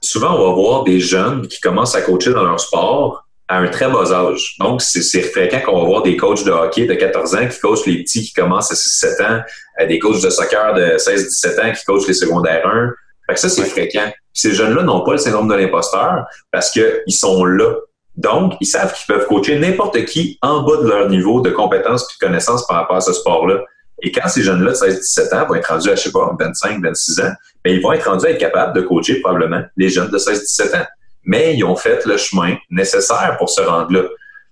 Souvent, 0.01 0.35
on 0.35 0.47
va 0.47 0.53
voir 0.53 0.83
des 0.83 0.99
jeunes 0.99 1.47
qui 1.47 1.59
commencent 1.59 1.95
à 1.95 2.01
coacher 2.01 2.31
dans 2.31 2.43
leur 2.43 2.59
sport 2.59 3.27
à 3.47 3.59
un 3.59 3.67
très 3.67 3.89
bas 3.89 4.11
âge. 4.11 4.55
Donc, 4.59 4.81
c'est 4.81 5.21
fréquent 5.21 5.61
qu'on 5.65 5.79
va 5.79 5.85
voir 5.85 6.03
des 6.03 6.17
coachs 6.17 6.43
de 6.43 6.51
hockey 6.51 6.85
de 6.85 6.93
14 6.93 7.35
ans 7.35 7.47
qui 7.47 7.59
coachent 7.59 7.85
les 7.85 8.03
petits 8.03 8.23
qui 8.23 8.33
commencent 8.33 8.71
à 8.71 8.75
6-7 8.75 9.25
ans, 9.25 9.41
des 9.87 9.99
coachs 9.99 10.21
de 10.21 10.29
soccer 10.29 10.73
de 10.73 10.97
16-17 10.97 11.61
ans 11.61 11.73
qui 11.73 11.83
coachent 11.85 12.07
les 12.07 12.13
secondaires 12.13 12.67
1. 12.67 12.91
Fait 13.27 13.33
que 13.33 13.39
ça, 13.39 13.49
c'est 13.49 13.65
fréquent. 13.65 14.11
Ces 14.33 14.53
jeunes-là 14.53 14.83
n'ont 14.83 15.03
pas 15.03 15.13
le 15.13 15.17
syndrome 15.17 15.47
de 15.47 15.55
l'imposteur 15.55 16.25
parce 16.51 16.69
qu'ils 16.71 17.01
sont 17.07 17.45
là. 17.45 17.73
Donc, 18.15 18.53
ils 18.59 18.65
savent 18.65 18.93
qu'ils 18.93 19.07
peuvent 19.07 19.27
coacher 19.27 19.59
n'importe 19.59 20.03
qui 20.05 20.37
en 20.41 20.63
bas 20.63 20.77
de 20.77 20.87
leur 20.87 21.09
niveau 21.09 21.39
de 21.41 21.51
compétences 21.51 22.03
et 22.03 22.13
de 22.19 22.27
connaissances 22.27 22.65
par 22.67 22.77
rapport 22.77 22.97
à 22.97 23.01
ce 23.01 23.13
sport-là. 23.13 23.63
Et 24.03 24.11
quand 24.11 24.27
ces 24.27 24.43
jeunes-là 24.43 24.71
de 24.71 24.75
16-17 24.75 25.35
ans 25.35 25.47
vont 25.47 25.55
être 25.55 25.67
rendus 25.67 25.89
à, 25.89 25.95
je 25.95 26.01
sais 26.01 26.11
pas, 26.11 26.35
25, 26.39 26.81
26 26.81 27.19
ans, 27.21 27.31
bien, 27.63 27.73
ils 27.73 27.81
vont 27.81 27.93
être 27.93 28.07
rendus 28.07 28.27
à 28.27 28.31
être 28.31 28.37
capables 28.37 28.75
de 28.75 28.81
coacher 28.81 29.19
probablement 29.21 29.63
les 29.75 29.89
jeunes 29.89 30.09
de 30.09 30.17
16-17 30.17 30.77
ans. 30.77 30.85
Mais 31.23 31.55
ils 31.55 31.63
ont 31.63 31.75
fait 31.75 32.05
le 32.05 32.17
chemin 32.17 32.55
nécessaire 32.69 33.35
pour 33.37 33.49
se 33.49 33.61
rendre 33.61 33.91
là. 33.91 34.03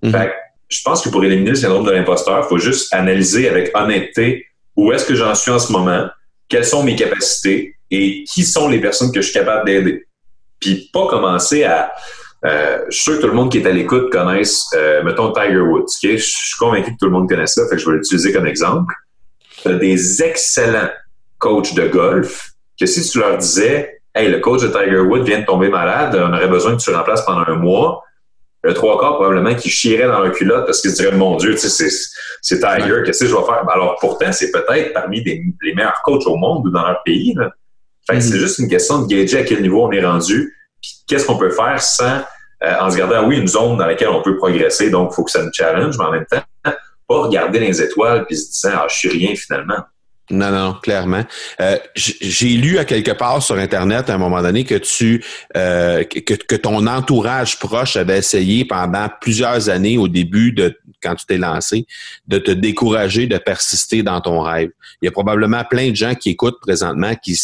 Mhm. 0.02 0.12
Fait 0.12 0.34
je 0.68 0.82
pense 0.84 1.04
que 1.04 1.10
pour 1.10 1.24
éliminer 1.24 1.52
le 1.52 1.56
syndrome 1.56 1.86
de 1.86 1.92
l'imposteur, 1.92 2.44
il 2.44 2.50
faut 2.50 2.58
juste 2.58 2.92
analyser 2.92 3.48
avec 3.48 3.72
honnêteté 3.76 4.48
où 4.76 4.92
est-ce 4.92 5.06
que 5.06 5.14
j'en 5.14 5.36
suis 5.36 5.52
en 5.52 5.60
ce 5.60 5.72
moment, 5.72 6.08
quelles 6.50 6.66
sont 6.66 6.84
mes 6.84 6.96
capacités 6.96 7.76
et 7.92 8.24
qui 8.24 8.44
sont 8.44 8.68
les 8.68 8.82
personnes 8.82 9.12
que 9.12 9.22
je 9.22 9.28
suis 9.30 9.34
capable 9.34 9.66
d'aider. 9.66 10.08
Puis 10.60 10.90
pas 10.92 11.08
commencer 11.08 11.64
à... 11.64 11.94
Euh, 12.46 12.80
je 12.90 12.96
suis 12.96 13.04
sûr 13.04 13.16
que 13.18 13.22
tout 13.22 13.28
le 13.28 13.34
monde 13.34 13.52
qui 13.52 13.60
est 13.60 13.68
à 13.68 13.72
l'écoute 13.72 14.12
connaisse, 14.12 14.66
euh, 14.76 15.04
mettons, 15.04 15.32
Tiger 15.32 15.60
Woods. 15.60 15.86
Je 16.02 16.18
suis 16.18 16.58
convaincu 16.58 16.92
que 16.92 16.98
tout 17.00 17.06
le 17.06 17.12
monde 17.12 17.30
connaît 17.30 17.48
ça, 17.48 17.62
fait 17.70 17.76
que 17.76 17.82
je 17.82 17.90
vais 17.90 17.98
l'utiliser 17.98 18.34
comme 18.34 18.48
exemple 18.48 18.94
des 19.74 20.24
excellents 20.24 20.90
coachs 21.38 21.74
de 21.74 21.88
golf 21.88 22.52
que 22.80 22.86
si 22.86 23.08
tu 23.10 23.20
leur 23.20 23.38
disais 23.38 23.92
Hey, 24.14 24.30
le 24.30 24.40
coach 24.40 24.62
de 24.62 24.68
Tiger 24.68 25.02
Woods 25.02 25.24
vient 25.24 25.42
de 25.42 25.46
tomber 25.46 25.68
malade, 25.68 26.16
on 26.16 26.34
aurait 26.34 26.48
besoin 26.48 26.78
que 26.78 26.82
tu 26.82 26.90
le 26.90 26.96
remplaces 26.96 27.26
pendant 27.26 27.44
un 27.46 27.56
mois, 27.56 28.02
le 28.64 28.74
trois 28.74 28.98
quarts 28.98 29.16
probablement 29.16 29.54
qui 29.56 29.70
chierait 29.70 30.08
dans 30.08 30.22
leur 30.22 30.32
culotte 30.32 30.66
parce 30.66 30.82
qu'ils 30.82 30.92
se 30.92 31.02
diraient 31.02 31.18
Mon 31.18 31.36
Dieu, 31.36 31.58
c'est, 31.58 31.90
c'est 32.42 32.60
Tiger, 32.60 33.02
qu'est-ce 33.06 33.26
que 33.26 33.30
je 33.30 33.36
vais 33.36 33.44
faire? 33.44 33.70
Alors 33.70 33.98
pourtant, 34.00 34.32
c'est 34.32 34.52
peut-être 34.52 34.94
parmi 34.94 35.22
les 35.22 35.74
meilleurs 35.76 36.02
coachs 36.04 36.26
au 36.28 36.38
monde 36.38 36.66
ou 36.66 36.70
dans 36.70 36.88
leur 36.88 37.04
pays. 37.04 37.36
Fait 38.10 38.22
c'est 38.22 38.36
mm-hmm. 38.36 38.38
juste 38.38 38.60
une 38.60 38.70
question 38.70 39.02
de 39.02 39.08
gager 39.08 39.40
à 39.40 39.44
quel 39.44 39.62
niveau 39.62 39.86
on 39.86 39.92
est 39.92 40.06
rendu, 40.06 40.56
puis 40.82 40.92
qu'est-ce 41.08 41.26
qu'on 41.26 41.38
peut 41.38 41.50
faire 41.50 41.82
sans 41.82 42.22
euh, 42.64 42.74
en 42.80 42.90
se 42.90 42.98
gardant, 42.98 43.28
oui, 43.28 43.38
une 43.38 43.48
zone 43.48 43.78
dans 43.78 43.86
laquelle 43.86 44.08
on 44.08 44.22
peut 44.22 44.38
progresser, 44.38 44.90
donc 44.90 45.12
il 45.12 45.16
faut 45.16 45.24
que 45.24 45.32
ça 45.32 45.44
nous 45.44 45.52
challenge, 45.52 45.98
mais 45.98 46.06
en 46.06 46.12
même 46.12 46.26
temps, 46.26 46.42
pas 47.08 47.22
regarder 47.22 47.60
les 47.60 47.82
étoiles 47.82 48.26
puis 48.26 48.38
se 48.38 48.52
disant 48.52 48.70
ah 48.74 48.88
je 48.90 48.96
suis 48.96 49.10
rien 49.10 49.36
finalement. 49.36 49.84
Non, 50.32 50.50
non, 50.50 50.74
clairement. 50.82 51.24
Euh, 51.62 51.78
j'ai 51.94 52.50
lu 52.50 52.80
à 52.80 52.86
quelque 52.86 53.12
part 53.12 53.44
sur 53.44 53.58
Internet 53.58 54.10
à 54.10 54.16
un 54.16 54.18
moment 54.18 54.42
donné 54.42 54.64
que 54.64 54.74
tu 54.76 55.24
euh, 55.56 56.04
que, 56.04 56.34
que, 56.34 56.56
ton 56.56 56.88
entourage 56.88 57.60
proche 57.60 57.96
avait 57.96 58.18
essayé 58.18 58.66
pendant 58.66 59.08
plusieurs 59.22 59.70
années 59.70 60.00
au 60.00 60.08
début 60.08 60.52
de 60.52 60.80
quand 61.04 61.14
tu 61.14 61.28
t'es 61.28 61.38
lancé 61.38 61.86
de 62.28 62.40
te 62.40 62.50
décourager 62.50 63.28
de 63.28 63.38
persister 63.38 64.02
dans 64.02 64.20
ton 64.20 64.42
rêve. 64.42 64.72
Il 65.02 65.06
y 65.06 65.08
a 65.08 65.12
probablement 65.12 65.64
plein 65.64 65.92
de 65.92 65.96
gens 65.96 66.16
qui 66.16 66.32
écoutent 66.32 66.60
présentement 66.60 67.14
qui 67.16 67.40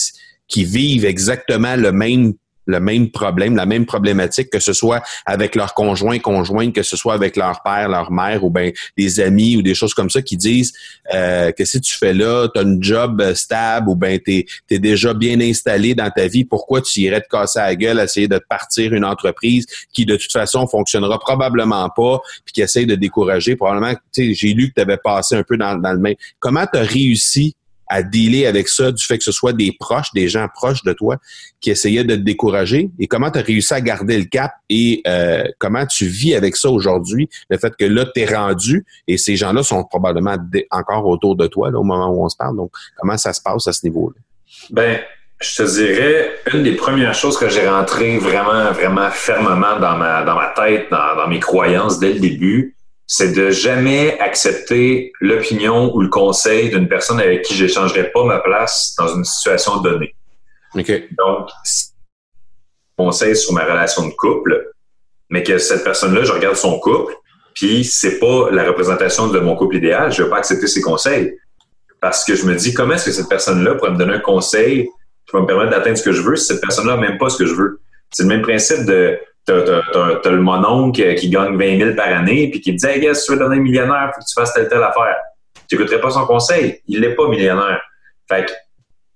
qui 0.47 0.65
vivent 0.65 1.05
exactement 1.05 1.75
le 1.75 1.91
même 1.91 2.33
le 2.65 2.79
même 2.79 3.09
problème, 3.09 3.55
la 3.55 3.65
même 3.65 3.85
problématique, 3.85 4.49
que 4.49 4.59
ce 4.59 4.73
soit 4.73 5.01
avec 5.25 5.55
leur 5.55 5.73
conjoint, 5.73 6.19
conjointe, 6.19 6.73
que 6.73 6.83
ce 6.83 6.95
soit 6.95 7.13
avec 7.13 7.35
leur 7.35 7.61
père, 7.63 7.89
leur 7.89 8.11
mère, 8.11 8.43
ou 8.43 8.49
bien 8.49 8.71
des 8.97 9.19
amis 9.19 9.57
ou 9.57 9.61
des 9.61 9.73
choses 9.73 9.93
comme 9.93 10.09
ça 10.09 10.21
qui 10.21 10.37
disent 10.37 10.73
euh, 11.13 11.51
que 11.51 11.65
si 11.65 11.81
tu 11.81 11.95
fais 11.95 12.13
là, 12.13 12.47
tu 12.53 12.59
as 12.59 12.63
un 12.63 12.77
job 12.79 13.33
stable 13.33 13.89
ou 13.89 13.95
bien 13.95 14.17
tu 14.23 14.45
es, 14.69 14.79
déjà 14.79 15.13
bien 15.13 15.39
installé 15.41 15.95
dans 15.95 16.09
ta 16.09 16.27
vie, 16.27 16.45
pourquoi 16.45 16.81
tu 16.81 17.01
irais 17.01 17.21
te 17.21 17.27
casser 17.29 17.59
la 17.59 17.75
gueule, 17.75 17.99
essayer 17.99 18.27
de 18.27 18.39
partir 18.49 18.93
une 18.93 19.05
entreprise 19.05 19.65
qui 19.93 20.05
de 20.05 20.15
toute 20.15 20.31
façon 20.31 20.67
fonctionnera 20.67 21.19
probablement 21.19 21.89
pas, 21.89 22.19
puis 22.45 22.53
qui 22.53 22.61
essaye 22.61 22.85
de 22.85 22.95
décourager? 22.95 23.55
Probablement, 23.55 23.93
tu 23.93 23.99
sais, 24.11 24.33
j'ai 24.33 24.53
lu 24.53 24.69
que 24.69 24.75
tu 24.75 24.81
avais 24.81 24.97
passé 24.97 25.35
un 25.35 25.43
peu 25.43 25.57
dans, 25.57 25.75
dans 25.75 25.93
le 25.93 25.99
même. 25.99 26.15
Comment 26.39 26.65
tu 26.71 26.77
as 26.79 26.83
réussi 26.83 27.55
à 27.91 28.03
dealer 28.03 28.47
avec 28.47 28.69
ça 28.69 28.91
du 28.91 29.03
fait 29.03 29.17
que 29.17 29.23
ce 29.23 29.33
soit 29.33 29.51
des 29.51 29.75
proches, 29.77 30.11
des 30.13 30.29
gens 30.29 30.47
proches 30.47 30.83
de 30.83 30.93
toi 30.93 31.17
qui 31.59 31.69
essayaient 31.69 32.05
de 32.05 32.15
te 32.15 32.21
décourager? 32.21 32.89
Et 32.99 33.07
comment 33.07 33.29
tu 33.29 33.39
as 33.39 33.41
réussi 33.41 33.73
à 33.73 33.81
garder 33.81 34.17
le 34.17 34.23
cap? 34.25 34.53
Et 34.69 35.01
euh, 35.05 35.43
comment 35.59 35.85
tu 35.85 36.05
vis 36.05 36.33
avec 36.33 36.55
ça 36.55 36.69
aujourd'hui, 36.69 37.29
le 37.49 37.57
fait 37.57 37.75
que 37.75 37.85
là, 37.85 38.05
tu 38.05 38.21
es 38.21 38.25
rendu 38.25 38.85
et 39.07 39.17
ces 39.17 39.35
gens-là 39.35 39.61
sont 39.61 39.83
probablement 39.83 40.37
encore 40.71 41.05
autour 41.05 41.35
de 41.35 41.47
toi 41.47 41.69
au 41.69 41.83
moment 41.83 42.09
où 42.09 42.23
on 42.23 42.29
se 42.29 42.37
parle. 42.37 42.55
Donc, 42.55 42.71
comment 42.95 43.17
ça 43.17 43.33
se 43.33 43.41
passe 43.41 43.67
à 43.67 43.73
ce 43.73 43.85
niveau-là? 43.85 44.15
Ben, 44.69 44.99
je 45.41 45.55
te 45.55 45.63
dirais, 45.63 46.31
une 46.53 46.63
des 46.63 46.75
premières 46.75 47.13
choses 47.13 47.37
que 47.37 47.49
j'ai 47.49 47.67
rentré 47.67 48.17
vraiment, 48.19 48.71
vraiment 48.71 49.09
fermement 49.09 49.79
dans 49.79 49.97
ma, 49.97 50.23
dans 50.23 50.35
ma 50.35 50.53
tête, 50.55 50.87
dans, 50.89 51.15
dans 51.17 51.27
mes 51.27 51.39
croyances 51.39 51.99
dès 51.99 52.13
le 52.13 52.19
début, 52.19 52.75
c'est 53.13 53.33
de 53.33 53.49
jamais 53.49 54.17
accepter 54.21 55.11
l'opinion 55.19 55.93
ou 55.93 55.99
le 55.99 56.07
conseil 56.07 56.69
d'une 56.69 56.87
personne 56.87 57.19
avec 57.19 57.41
qui 57.41 57.53
j'échangerais 57.53 58.09
pas 58.09 58.23
ma 58.23 58.39
place 58.39 58.95
dans 58.97 59.13
une 59.13 59.25
situation 59.25 59.81
donnée. 59.81 60.15
Donc, 60.73 61.49
si 61.65 61.87
conseil 62.95 63.35
sur 63.35 63.51
ma 63.51 63.65
relation 63.65 64.07
de 64.07 64.13
couple, 64.13 64.71
mais 65.29 65.43
que 65.43 65.57
cette 65.57 65.83
personne-là, 65.83 66.23
je 66.23 66.31
regarde 66.31 66.55
son 66.55 66.79
couple, 66.79 67.13
puis 67.53 67.83
c'est 67.83 68.17
pas 68.17 68.49
la 68.49 68.63
représentation 68.63 69.27
de 69.27 69.39
mon 69.41 69.57
couple 69.57 69.75
idéal, 69.75 70.13
je 70.13 70.23
vais 70.23 70.29
pas 70.29 70.37
accepter 70.37 70.67
ses 70.67 70.79
conseils. 70.79 71.37
Parce 71.99 72.23
que 72.23 72.33
je 72.33 72.45
me 72.45 72.55
dis, 72.55 72.73
comment 72.73 72.93
est-ce 72.93 73.07
que 73.07 73.11
cette 73.11 73.27
personne-là 73.27 73.75
pourrait 73.75 73.91
me 73.91 73.97
donner 73.97 74.13
un 74.13 74.19
conseil 74.19 74.85
qui 75.25 75.33
va 75.33 75.41
me 75.41 75.47
permettre 75.47 75.71
d'atteindre 75.71 75.97
ce 75.97 76.03
que 76.03 76.13
je 76.13 76.21
veux 76.21 76.37
si 76.37 76.45
cette 76.45 76.61
personne-là 76.61 76.95
n'a 76.95 77.01
même 77.01 77.17
pas 77.17 77.29
ce 77.29 77.37
que 77.37 77.45
je 77.45 77.55
veux? 77.55 77.81
C'est 78.09 78.23
le 78.23 78.29
même 78.29 78.41
principe 78.41 78.85
de 78.85 79.19
t'as, 79.45 80.29
le 80.29 80.41
mononcle 80.41 81.15
qui 81.15 81.29
gagne 81.29 81.57
20 81.57 81.77
000 81.77 81.95
par 81.95 82.07
année, 82.07 82.49
puis 82.49 82.61
qui 82.61 82.75
te 82.75 82.85
dit, 82.85 82.85
hey, 82.85 83.01
gars, 83.01 83.13
si 83.13 83.25
tu 83.25 83.33
veux 83.33 83.39
devenir 83.39 83.61
millionnaire, 83.61 84.11
faut 84.13 84.21
que 84.21 84.25
tu 84.25 84.33
fasses 84.33 84.53
telle, 84.53 84.67
telle 84.67 84.83
affaire. 84.83 85.17
Tu 85.69 85.75
n'écouterais 85.75 86.01
pas 86.01 86.11
son 86.11 86.25
conseil. 86.25 86.81
Il 86.87 87.01
n'est 87.01 87.15
pas 87.15 87.27
millionnaire. 87.27 87.81
Fait 88.29 88.45
que, 88.45 88.51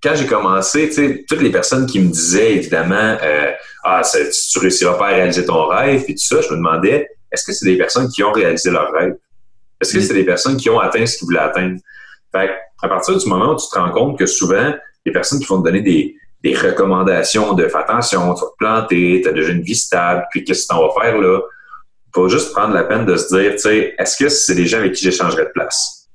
quand 0.02 0.14
j'ai 0.14 0.26
commencé, 0.26 0.88
tu 0.88 0.94
sais, 0.94 1.24
toutes 1.28 1.42
les 1.42 1.50
personnes 1.50 1.86
qui 1.86 2.00
me 2.00 2.08
disaient, 2.08 2.54
évidemment, 2.54 3.16
euh, 3.22 3.52
ah, 3.84 4.02
tu 4.02 4.58
réussiras 4.58 4.94
pas 4.94 5.08
à 5.08 5.14
réaliser 5.14 5.44
ton 5.44 5.66
rêve, 5.66 6.04
puis 6.04 6.14
tout 6.14 6.26
ça, 6.26 6.40
je 6.40 6.50
me 6.50 6.56
demandais, 6.56 7.08
est-ce 7.32 7.44
que 7.44 7.52
c'est 7.52 7.66
des 7.66 7.76
personnes 7.76 8.08
qui 8.08 8.22
ont 8.22 8.32
réalisé 8.32 8.70
leur 8.70 8.92
rêve? 8.92 9.16
Est-ce 9.80 9.92
que 9.94 9.98
mm. 9.98 10.02
c'est 10.02 10.14
des 10.14 10.24
personnes 10.24 10.56
qui 10.56 10.70
ont 10.70 10.78
atteint 10.78 11.04
ce 11.06 11.18
qu'ils 11.18 11.26
voulaient 11.26 11.40
atteindre? 11.40 11.78
Fait 12.32 12.50
à 12.82 12.88
partir 12.88 13.16
du 13.16 13.28
moment 13.28 13.52
où 13.52 13.56
tu 13.56 13.66
te 13.72 13.78
rends 13.78 13.90
compte 13.90 14.18
que 14.18 14.26
souvent, 14.26 14.74
les 15.04 15.12
personnes 15.12 15.40
qui 15.40 15.46
vont 15.46 15.60
te 15.60 15.64
donner 15.64 15.80
des, 15.80 16.14
des 16.42 16.54
recommandations 16.54 17.54
de 17.54 17.66
faire 17.68 17.80
attention, 17.80 18.34
tu 18.34 18.40
vas 18.40 18.46
te 18.46 18.56
planter, 18.58 19.20
tu 19.22 19.28
as 19.28 19.32
déjà 19.32 19.50
une 19.52 19.62
vie 19.62 19.74
stable, 19.74 20.24
puis 20.30 20.44
qu'est-ce 20.44 20.66
que 20.66 20.74
tu 20.74 20.80
vas 20.80 21.02
faire 21.02 21.18
là? 21.18 21.40
faut 22.16 22.28
juste 22.30 22.52
prendre 22.52 22.72
la 22.72 22.84
peine 22.84 23.04
de 23.04 23.14
se 23.14 23.34
dire, 23.36 23.52
tu 23.52 23.58
sais, 23.58 23.94
est-ce 23.98 24.16
que 24.16 24.30
c'est 24.30 24.54
des 24.54 24.66
gens 24.66 24.78
avec 24.78 24.94
qui 24.94 25.04
j'échangerais 25.04 25.44
de 25.44 25.50
place? 25.50 26.08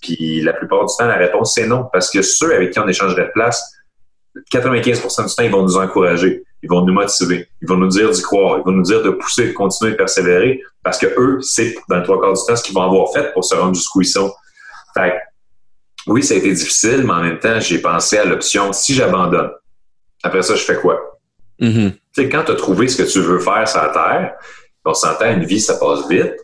Puis 0.00 0.40
la 0.40 0.52
plupart 0.52 0.86
du 0.86 0.94
temps, 0.96 1.06
la 1.06 1.16
réponse, 1.16 1.54
c'est 1.54 1.66
non, 1.66 1.88
parce 1.92 2.10
que 2.10 2.22
ceux 2.22 2.54
avec 2.54 2.70
qui 2.70 2.78
on 2.78 2.86
échangerait 2.86 3.24
de 3.24 3.32
place, 3.32 3.60
95% 4.52 5.28
du 5.28 5.34
temps, 5.34 5.42
ils 5.42 5.50
vont 5.50 5.62
nous 5.62 5.76
encourager, 5.76 6.44
ils 6.62 6.70
vont 6.70 6.82
nous 6.82 6.92
motiver, 6.92 7.48
ils 7.60 7.68
vont 7.68 7.76
nous 7.76 7.88
dire 7.88 8.08
d'y 8.08 8.22
croire, 8.22 8.58
ils 8.58 8.64
vont 8.64 8.70
nous 8.70 8.84
dire 8.84 9.02
de 9.02 9.10
pousser, 9.10 9.48
de 9.48 9.52
continuer 9.52 9.92
de 9.92 9.96
persévérer, 9.96 10.62
parce 10.84 10.96
que 10.96 11.06
eux, 11.18 11.38
c'est 11.40 11.74
dans 11.88 11.96
le 11.96 12.04
trois 12.04 12.20
quarts 12.20 12.34
du 12.34 12.40
temps 12.46 12.54
ce 12.54 12.62
qu'ils 12.62 12.74
vont 12.74 12.82
avoir 12.82 13.12
fait 13.12 13.32
pour 13.32 13.44
se 13.44 13.56
rendre 13.56 13.74
jusqu'où 13.74 14.02
ils 14.02 14.06
sont. 14.06 14.32
Fait 14.94 15.14
oui, 16.06 16.22
ça 16.22 16.34
a 16.34 16.36
été 16.36 16.52
difficile, 16.52 17.02
mais 17.04 17.12
en 17.12 17.22
même 17.22 17.38
temps, 17.40 17.58
j'ai 17.58 17.80
pensé 17.80 18.16
à 18.16 18.24
l'option 18.24 18.72
si 18.72 18.94
j'abandonne. 18.94 19.50
Après 20.22 20.42
ça, 20.42 20.54
je 20.54 20.62
fais 20.62 20.76
quoi? 20.76 21.18
Mm-hmm. 21.60 21.92
Tu 21.92 21.98
sais, 22.22 22.28
quand 22.28 22.44
tu 22.44 22.52
as 22.52 22.56
trouvé 22.56 22.88
ce 22.88 23.02
que 23.02 23.08
tu 23.08 23.20
veux 23.20 23.40
faire 23.40 23.68
sur 23.68 23.82
la 23.82 23.88
Terre, 23.88 24.34
on 24.84 24.94
s'entend, 24.94 25.30
une 25.30 25.44
vie, 25.44 25.60
ça 25.60 25.76
passe 25.76 26.08
vite. 26.08 26.34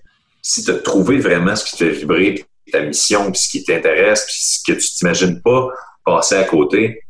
Si 0.42 0.64
tu 0.64 0.70
as 0.70 0.78
trouvé 0.78 1.18
vraiment 1.18 1.56
ce 1.56 1.64
qui 1.64 1.72
te 1.72 1.76
fait 1.78 1.90
vibrer, 1.90 2.44
ta 2.70 2.82
mission, 2.82 3.30
puis 3.30 3.40
ce 3.40 3.48
qui 3.50 3.64
t'intéresse, 3.64 4.24
puis 4.26 4.34
ce 4.36 4.72
que 4.72 4.78
tu 4.78 4.86
t'imagines 4.92 5.40
pas 5.40 5.68
passer 6.04 6.34
à 6.34 6.44
côté, 6.44 7.00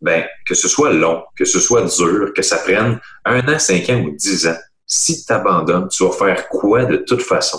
ben, 0.00 0.24
que 0.46 0.54
ce 0.54 0.68
soit 0.68 0.92
long, 0.92 1.24
que 1.36 1.44
ce 1.44 1.58
soit 1.58 1.82
dur, 1.82 2.32
que 2.34 2.42
ça 2.42 2.58
prenne 2.58 3.00
un 3.24 3.48
an, 3.48 3.58
cinq 3.58 3.88
ans 3.90 4.00
ou 4.00 4.10
dix 4.10 4.46
ans, 4.46 4.56
si 4.86 5.24
tu 5.24 5.32
abandonnes, 5.32 5.88
tu 5.88 6.04
vas 6.04 6.12
faire 6.12 6.48
quoi 6.48 6.84
de 6.84 6.98
toute 6.98 7.22
façon? 7.22 7.58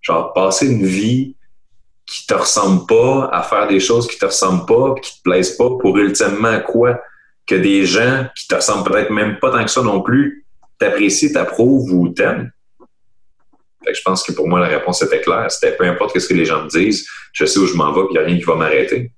Genre, 0.00 0.32
passer 0.32 0.66
une 0.66 0.86
vie 0.86 1.36
qui 2.06 2.26
te 2.26 2.34
ressemble 2.34 2.86
pas, 2.86 3.28
à 3.30 3.42
faire 3.42 3.68
des 3.68 3.80
choses 3.80 4.08
qui 4.08 4.18
te 4.18 4.24
ressemblent 4.24 4.64
pas, 4.64 4.94
qui 5.02 5.18
te 5.18 5.22
plaisent 5.22 5.56
pas, 5.56 5.68
pour 5.78 5.98
ultimement 5.98 6.58
quoi? 6.60 6.98
Que 7.48 7.54
des 7.54 7.86
gens 7.86 8.26
qui 8.36 8.46
te 8.46 8.54
ressemblent 8.54 8.90
peut-être 8.90 9.10
même 9.10 9.38
pas 9.38 9.50
tant 9.50 9.64
que 9.64 9.70
ça 9.70 9.82
non 9.82 10.02
plus, 10.02 10.44
t'apprécient, 10.78 11.32
t'approuvent 11.32 11.90
ou 11.92 12.08
t'aiment? 12.10 12.50
Fait 13.84 13.92
que 13.92 13.98
je 13.98 14.02
pense 14.02 14.22
que 14.22 14.32
pour 14.32 14.48
moi, 14.48 14.60
la 14.60 14.68
réponse 14.68 15.02
était 15.02 15.20
claire. 15.20 15.50
C'était 15.50 15.76
peu 15.76 15.84
importe 15.84 16.18
ce 16.18 16.28
que 16.28 16.34
les 16.34 16.44
gens 16.44 16.64
me 16.64 16.68
disent, 16.68 17.06
je 17.32 17.44
sais 17.46 17.58
où 17.58 17.66
je 17.66 17.74
m'en 17.74 17.92
vais, 17.92 18.02
puis 18.02 18.10
il 18.10 18.18
n'y 18.18 18.18
a 18.18 18.26
rien 18.26 18.38
qui 18.38 18.44
va 18.44 18.54
m'arrêter. 18.54 19.12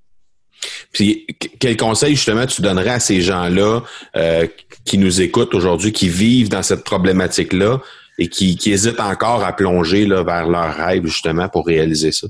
Puis, 0.93 1.27
quel 1.59 1.77
conseil 1.77 2.17
justement 2.17 2.47
tu 2.47 2.63
donnerais 2.63 2.91
à 2.91 3.01
ces 3.01 3.21
gens-là 3.21 3.81
euh, 4.17 4.47
qui 4.85 4.99
nous 4.99 5.21
écoutent 5.21 5.55
aujourd'hui, 5.55 5.93
qui 5.93 6.09
vivent 6.09 6.49
dans 6.49 6.63
cette 6.63 6.85
problématique-là 6.85 7.81
et 8.19 8.29
qui, 8.29 8.57
qui 8.57 8.73
hésitent 8.73 9.01
encore 9.01 9.45
à 9.45 9.55
plonger 9.55 10.07
là, 10.07 10.23
vers 10.23 10.49
leur 10.49 10.75
rêve 10.75 11.07
justement 11.07 11.49
pour 11.49 11.67
réaliser 11.67 12.13
ça? 12.13 12.27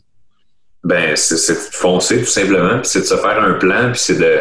Ben, 0.85 1.15
c'est 1.17 1.53
de 1.53 1.59
foncer 1.73 2.21
tout 2.21 2.31
simplement, 2.31 2.79
puis 2.79 2.89
c'est 2.89 3.01
de 3.01 3.07
se 3.07 3.17
faire 3.17 3.43
un 3.43 3.55
plan, 3.55 3.91
puis 3.91 4.01
c'est 4.01 4.19
de 4.19 4.41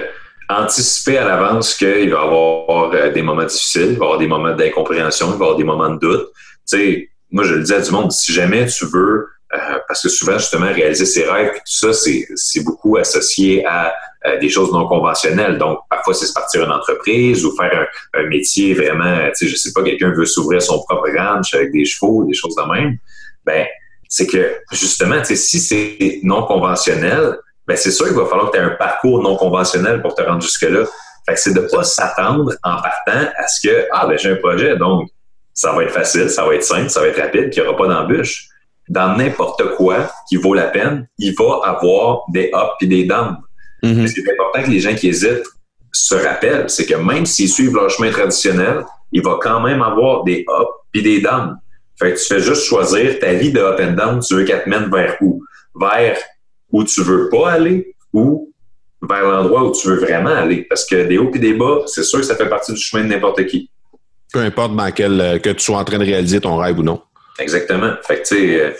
anticiper 0.49 1.17
à 1.17 1.25
l'avance 1.25 1.75
qu'il 1.75 2.09
va 2.09 2.19
y 2.19 2.23
avoir 2.23 2.91
euh, 2.93 3.11
des 3.11 3.21
moments 3.21 3.45
difficiles, 3.45 3.91
il 3.91 3.97
va 3.97 4.05
y 4.05 4.07
avoir 4.07 4.17
des 4.17 4.27
moments 4.27 4.55
d'incompréhension, 4.55 5.27
il 5.27 5.31
va 5.31 5.37
y 5.37 5.41
avoir 5.41 5.55
des 5.55 5.63
moments 5.63 5.89
de 5.89 5.99
doute. 5.99 6.27
Tu 6.67 6.77
sais, 6.77 7.09
moi 7.31 7.43
je 7.43 7.55
le 7.55 7.63
dis 7.63 7.73
à 7.73 7.81
du 7.81 7.91
monde, 7.91 8.11
si 8.11 8.33
jamais 8.33 8.65
tu 8.65 8.85
veux 8.85 9.27
euh, 9.51 9.79
parce 9.87 10.03
que 10.03 10.09
souvent, 10.09 10.37
justement, 10.37 10.67
réaliser 10.67 11.05
ses 11.05 11.23
rêves, 11.23 11.53
tout 11.53 11.61
ça, 11.65 11.91
c'est 11.93 12.63
beaucoup 12.63 12.97
associé 12.97 13.65
à, 13.65 13.93
des 14.41 14.49
choses 14.49 14.71
non 14.73 14.85
conventionnelles. 14.85 15.57
Donc, 15.57 15.79
parfois, 15.89 16.13
c'est 16.13 16.25
se 16.25 16.33
partir 16.33 16.65
une 16.65 16.71
entreprise 16.71 17.45
ou 17.45 17.55
faire 17.55 17.87
un, 18.13 18.23
métier 18.27 18.73
vraiment, 18.73 19.17
tu 19.29 19.31
sais, 19.33 19.47
je 19.47 19.55
sais 19.55 19.71
pas, 19.71 19.81
quelqu'un 19.81 20.11
veut 20.11 20.25
s'ouvrir 20.25 20.61
son 20.61 20.83
propre 20.83 21.09
ranch 21.17 21.53
avec 21.53 21.71
des 21.71 21.85
chevaux, 21.85 22.25
des 22.25 22.33
choses 22.33 22.53
de 22.53 22.61
même. 22.63 22.97
Ben, 23.45 23.65
c'est 24.09 24.27
que, 24.27 24.57
justement, 24.73 25.19
tu 25.19 25.27
sais, 25.27 25.35
si 25.37 25.59
c'est 25.59 26.19
non 26.23 26.43
conventionnel, 26.43 27.37
ben, 27.69 27.77
c'est 27.77 27.91
sûr 27.91 28.07
qu'il 28.07 28.15
va 28.15 28.25
falloir 28.25 28.49
que 28.49 28.57
tu 28.57 28.63
aies 28.63 28.65
un 28.65 28.71
parcours 28.71 29.21
non 29.21 29.35
conventionnel 29.35 30.01
pour 30.01 30.15
te 30.15 30.23
rendre 30.23 30.41
jusque-là. 30.41 30.85
Fait 31.27 31.35
que 31.35 31.39
c'est 31.39 31.53
de 31.53 31.59
pas 31.59 31.83
s'attendre 31.83 32.51
en 32.63 32.81
partant 32.81 33.29
à 33.37 33.47
ce 33.47 33.67
que, 33.67 33.85
ah, 33.91 34.07
ben, 34.07 34.17
j'ai 34.17 34.31
un 34.31 34.37
projet, 34.37 34.75
donc, 34.75 35.07
ça 35.53 35.73
va 35.73 35.83
être 35.83 35.91
facile, 35.91 36.31
ça 36.31 36.45
va 36.45 36.55
être 36.55 36.63
simple, 36.63 36.89
ça 36.89 37.01
va 37.01 37.09
être 37.09 37.21
rapide, 37.21 37.51
qu'il 37.51 37.61
n'y 37.61 37.69
aura 37.69 37.77
pas 37.77 37.87
d'embûche 37.87 38.47
dans 38.87 39.15
n'importe 39.15 39.75
quoi 39.75 40.11
qui 40.27 40.37
vaut 40.37 40.55
la 40.55 40.65
peine, 40.65 41.07
il 41.19 41.35
va 41.37 41.59
avoir 41.63 42.23
des 42.33 42.47
ups 42.47 42.75
et 42.81 42.87
des 42.87 43.03
downs. 43.03 43.37
Mhm. 43.83 44.07
C'est 44.07 44.23
important 44.31 44.63
que 44.63 44.71
les 44.71 44.79
gens 44.79 44.95
qui 44.95 45.09
hésitent 45.09 45.45
se 45.91 46.15
rappellent, 46.15 46.71
c'est 46.71 46.87
que 46.87 46.95
même 46.95 47.27
s'ils 47.27 47.49
suivent 47.49 47.75
leur 47.75 47.91
chemin 47.91 48.09
traditionnel, 48.09 48.83
il 49.11 49.21
va 49.21 49.37
quand 49.39 49.61
même 49.61 49.83
avoir 49.83 50.23
des 50.23 50.39
ups 50.39 50.71
et 50.95 51.01
des 51.03 51.21
downs. 51.21 51.55
Fait 51.99 52.13
que 52.13 52.19
tu 52.19 52.25
fais 52.25 52.39
juste 52.39 52.63
choisir 52.63 53.19
ta 53.19 53.33
vie 53.33 53.51
de 53.51 53.59
up 53.59 53.79
and 53.79 53.91
down, 53.91 54.21
tu 54.21 54.33
veux 54.33 54.43
qu'elle 54.43 54.63
te 54.63 54.69
mène 54.69 54.89
vers 54.89 55.17
où? 55.21 55.43
Vers 55.79 56.17
où 56.71 56.83
tu 56.83 57.01
veux 57.01 57.29
pas 57.29 57.51
aller 57.51 57.95
ou 58.13 58.51
vers 59.01 59.23
l'endroit 59.23 59.63
où 59.63 59.71
tu 59.71 59.87
veux 59.87 59.97
vraiment 59.97 60.29
aller. 60.29 60.63
Parce 60.63 60.85
que 60.85 61.07
des 61.07 61.17
hauts 61.17 61.31
et 61.33 61.39
des 61.39 61.53
bas, 61.53 61.83
c'est 61.85 62.03
sûr 62.03 62.19
que 62.19 62.25
ça 62.25 62.35
fait 62.35 62.49
partie 62.49 62.73
du 62.73 62.79
chemin 62.79 63.03
de 63.03 63.09
n'importe 63.09 63.45
qui. 63.47 63.69
Peu 64.31 64.39
importe 64.39 64.75
dans 64.75 64.91
quel, 64.91 65.19
euh, 65.19 65.39
que 65.39 65.49
tu 65.49 65.63
sois 65.63 65.77
en 65.77 65.83
train 65.83 65.97
de 65.97 66.05
réaliser 66.05 66.39
ton 66.39 66.57
rêve 66.57 66.77
ou 66.79 66.83
non. 66.83 67.01
Exactement. 67.39 67.93
Fait 68.03 68.21
que, 68.21 68.27
tu 68.27 68.35
sais, 68.35 68.61
euh, 68.61 68.71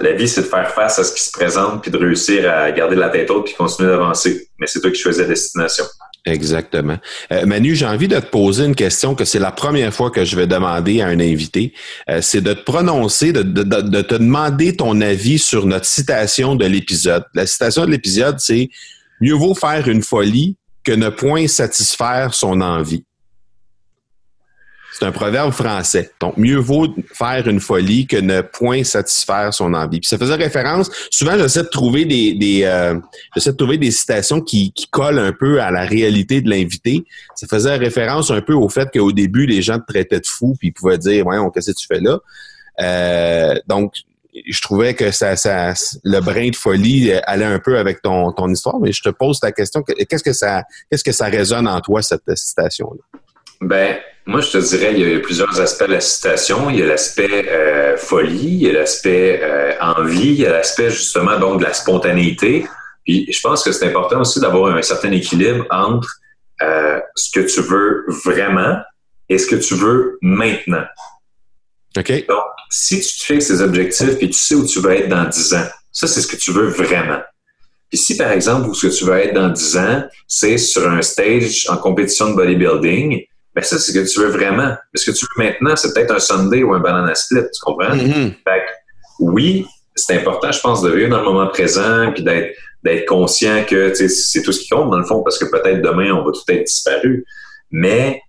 la 0.00 0.12
vie, 0.12 0.28
c'est 0.28 0.42
de 0.42 0.46
faire 0.46 0.70
face 0.70 0.98
à 0.98 1.04
ce 1.04 1.12
qui 1.12 1.22
se 1.22 1.32
présente 1.32 1.82
puis 1.82 1.90
de 1.90 1.98
réussir 1.98 2.50
à 2.50 2.70
garder 2.70 2.96
la 2.96 3.08
tête 3.08 3.30
haute 3.30 3.46
puis 3.46 3.54
continuer 3.54 3.90
d'avancer. 3.90 4.48
Mais 4.58 4.66
c'est 4.66 4.80
toi 4.80 4.90
qui 4.90 5.00
choisis 5.00 5.22
la 5.22 5.28
destination. 5.28 5.84
Exactement. 6.24 6.98
Euh, 7.32 7.46
Manu, 7.46 7.74
j'ai 7.74 7.86
envie 7.86 8.06
de 8.06 8.18
te 8.18 8.26
poser 8.26 8.64
une 8.64 8.76
question 8.76 9.16
que 9.16 9.24
c'est 9.24 9.40
la 9.40 9.50
première 9.50 9.92
fois 9.92 10.10
que 10.10 10.24
je 10.24 10.36
vais 10.36 10.46
demander 10.46 11.00
à 11.00 11.08
un 11.08 11.18
invité. 11.18 11.72
Euh, 12.08 12.20
c'est 12.22 12.40
de 12.40 12.52
te 12.52 12.62
prononcer, 12.62 13.32
de, 13.32 13.42
de, 13.42 13.62
de, 13.62 14.02
te 14.02 14.14
demander 14.14 14.76
ton 14.76 15.00
avis 15.00 15.40
sur 15.40 15.66
notre 15.66 15.86
citation 15.86 16.54
de 16.54 16.64
l'épisode. 16.64 17.24
La 17.34 17.46
citation 17.46 17.86
de 17.86 17.90
l'épisode, 17.90 18.38
c'est 18.38 18.68
Mieux 19.20 19.34
vaut 19.34 19.54
faire 19.54 19.88
une 19.88 20.02
folie 20.02 20.56
que 20.84 20.92
ne 20.92 21.08
point 21.08 21.46
satisfaire 21.46 22.34
son 22.34 22.60
envie. 22.60 23.04
C'est 25.02 25.08
un 25.08 25.10
proverbe 25.12 25.50
français. 25.50 26.12
Donc, 26.20 26.36
mieux 26.36 26.58
vaut 26.58 26.86
faire 27.12 27.48
une 27.48 27.58
folie 27.58 28.06
que 28.06 28.16
ne 28.16 28.40
point 28.40 28.84
satisfaire 28.84 29.52
son 29.52 29.74
envie. 29.74 29.98
Puis 29.98 30.06
ça 30.06 30.16
faisait 30.16 30.36
référence. 30.36 30.92
Souvent, 31.10 31.36
j'essaie 31.36 31.64
de 31.64 31.68
trouver 31.68 32.04
des, 32.04 32.34
des 32.34 32.62
euh, 32.62 33.00
j'essaie 33.34 33.50
de 33.50 33.56
trouver 33.56 33.78
des 33.78 33.90
citations 33.90 34.40
qui, 34.40 34.72
collent 34.92 35.18
un 35.18 35.32
peu 35.32 35.60
à 35.60 35.72
la 35.72 35.84
réalité 35.84 36.40
de 36.40 36.48
l'invité. 36.48 37.04
Ça 37.34 37.48
faisait 37.48 37.74
référence 37.74 38.30
un 38.30 38.42
peu 38.42 38.52
au 38.52 38.68
fait 38.68 38.90
qu'au 38.92 39.10
début, 39.10 39.44
les 39.44 39.60
gens 39.60 39.80
te 39.80 39.92
traitaient 39.92 40.20
de 40.20 40.26
fou, 40.26 40.54
puis 40.56 40.68
ils 40.68 40.72
pouvaient 40.72 40.98
dire, 40.98 41.24
voyons, 41.24 41.50
qu'est-ce 41.50 41.72
que 41.72 41.76
tu 41.76 41.86
fais 41.88 42.00
là? 42.00 42.20
Euh, 42.80 43.58
donc, 43.66 43.94
je 44.32 44.60
trouvais 44.60 44.94
que 44.94 45.10
ça, 45.10 45.34
ça, 45.34 45.74
le 46.04 46.20
brin 46.20 46.50
de 46.50 46.56
folie 46.56 47.12
allait 47.24 47.44
un 47.44 47.58
peu 47.58 47.76
avec 47.76 48.02
ton, 48.02 48.30
ton 48.30 48.48
histoire, 48.50 48.78
mais 48.78 48.92
je 48.92 49.02
te 49.02 49.08
pose 49.08 49.40
ta 49.40 49.50
question. 49.50 49.82
Qu'est-ce 49.82 50.22
que 50.22 50.32
ça, 50.32 50.62
qu'est-ce 50.88 51.02
que 51.02 51.10
ça 51.10 51.26
résonne 51.26 51.66
en 51.66 51.80
toi, 51.80 52.02
cette 52.02 52.36
citation-là? 52.36 53.20
Ben, 53.60 53.96
moi, 54.24 54.40
je 54.40 54.50
te 54.50 54.58
dirais, 54.58 54.92
il 54.92 55.00
y 55.00 55.14
a 55.14 55.18
plusieurs 55.18 55.60
aspects 55.60 55.86
de 55.86 55.94
la 55.94 56.00
citation. 56.00 56.70
Il 56.70 56.78
y 56.78 56.82
a 56.82 56.86
l'aspect 56.86 57.48
euh, 57.48 57.96
folie, 57.96 58.54
il 58.54 58.62
y 58.62 58.68
a 58.68 58.72
l'aspect 58.72 59.40
euh, 59.42 59.72
envie, 59.80 60.28
il 60.28 60.40
y 60.40 60.46
a 60.46 60.52
l'aspect 60.52 60.90
justement 60.90 61.38
donc 61.40 61.58
de 61.58 61.64
la 61.64 61.72
spontanéité. 61.72 62.66
Puis 63.04 63.26
je 63.32 63.40
pense 63.40 63.64
que 63.64 63.72
c'est 63.72 63.86
important 63.86 64.20
aussi 64.20 64.38
d'avoir 64.38 64.76
un 64.76 64.82
certain 64.82 65.10
équilibre 65.10 65.66
entre 65.70 66.08
euh, 66.62 67.00
ce 67.16 67.30
que 67.32 67.44
tu 67.44 67.60
veux 67.62 68.04
vraiment 68.24 68.76
et 69.28 69.38
ce 69.38 69.46
que 69.48 69.56
tu 69.56 69.74
veux 69.74 70.18
maintenant. 70.22 70.84
OK. 71.96 72.26
Donc, 72.28 72.44
si 72.70 73.00
tu 73.00 73.18
te 73.18 73.24
fixes 73.24 73.46
ces 73.46 73.60
objectifs 73.60 74.16
et 74.20 74.30
tu 74.30 74.38
sais 74.38 74.54
où 74.54 74.64
tu 74.64 74.78
veux 74.80 74.92
être 74.92 75.08
dans 75.08 75.24
10 75.24 75.54
ans, 75.54 75.66
ça, 75.90 76.06
c'est 76.06 76.22
ce 76.22 76.28
que 76.28 76.36
tu 76.36 76.52
veux 76.52 76.68
vraiment. 76.68 77.20
Puis 77.90 77.98
si, 77.98 78.16
par 78.16 78.30
exemple, 78.30 78.68
où 78.68 78.74
ce 78.74 78.86
que 78.86 78.92
tu 78.92 79.04
veux 79.04 79.18
être 79.18 79.34
dans 79.34 79.50
10 79.50 79.76
ans, 79.76 80.04
c'est 80.26 80.56
sur 80.56 80.88
un 80.88 81.02
stage 81.02 81.66
en 81.68 81.76
compétition 81.76 82.30
de 82.30 82.36
bodybuilding, 82.36 83.26
ben 83.54 83.62
ça, 83.62 83.78
c'est 83.78 83.92
ce 83.92 83.98
que 83.98 84.06
tu 84.10 84.20
veux 84.20 84.28
vraiment. 84.28 84.74
Ce 84.94 85.10
que 85.10 85.16
tu 85.16 85.24
veux 85.24 85.44
maintenant, 85.44 85.76
c'est 85.76 85.92
peut-être 85.92 86.12
un 86.12 86.18
Sunday 86.18 86.62
ou 86.62 86.72
un 86.74 86.80
banana 86.80 87.14
split, 87.14 87.40
tu 87.40 87.60
comprends? 87.60 87.94
Mm-hmm. 87.94 88.34
Fait 88.44 88.64
oui, 89.18 89.66
c'est 89.94 90.16
important, 90.16 90.50
je 90.50 90.60
pense, 90.60 90.82
de 90.82 90.90
vivre 90.90 91.10
dans 91.10 91.18
le 91.18 91.24
moment 91.24 91.46
présent 91.48 92.12
puis 92.12 92.22
d'être 92.22 92.56
d'être 92.82 93.06
conscient 93.06 93.64
que 93.64 93.94
c'est 93.94 94.42
tout 94.42 94.50
ce 94.50 94.60
qui 94.60 94.68
compte 94.68 94.90
dans 94.90 94.98
le 94.98 95.04
fond 95.04 95.22
parce 95.22 95.38
que 95.38 95.44
peut-être 95.44 95.82
demain 95.82 96.10
on 96.12 96.24
va 96.24 96.32
tout 96.32 96.42
être 96.48 96.64
disparu. 96.64 97.24
Mais 97.70 98.20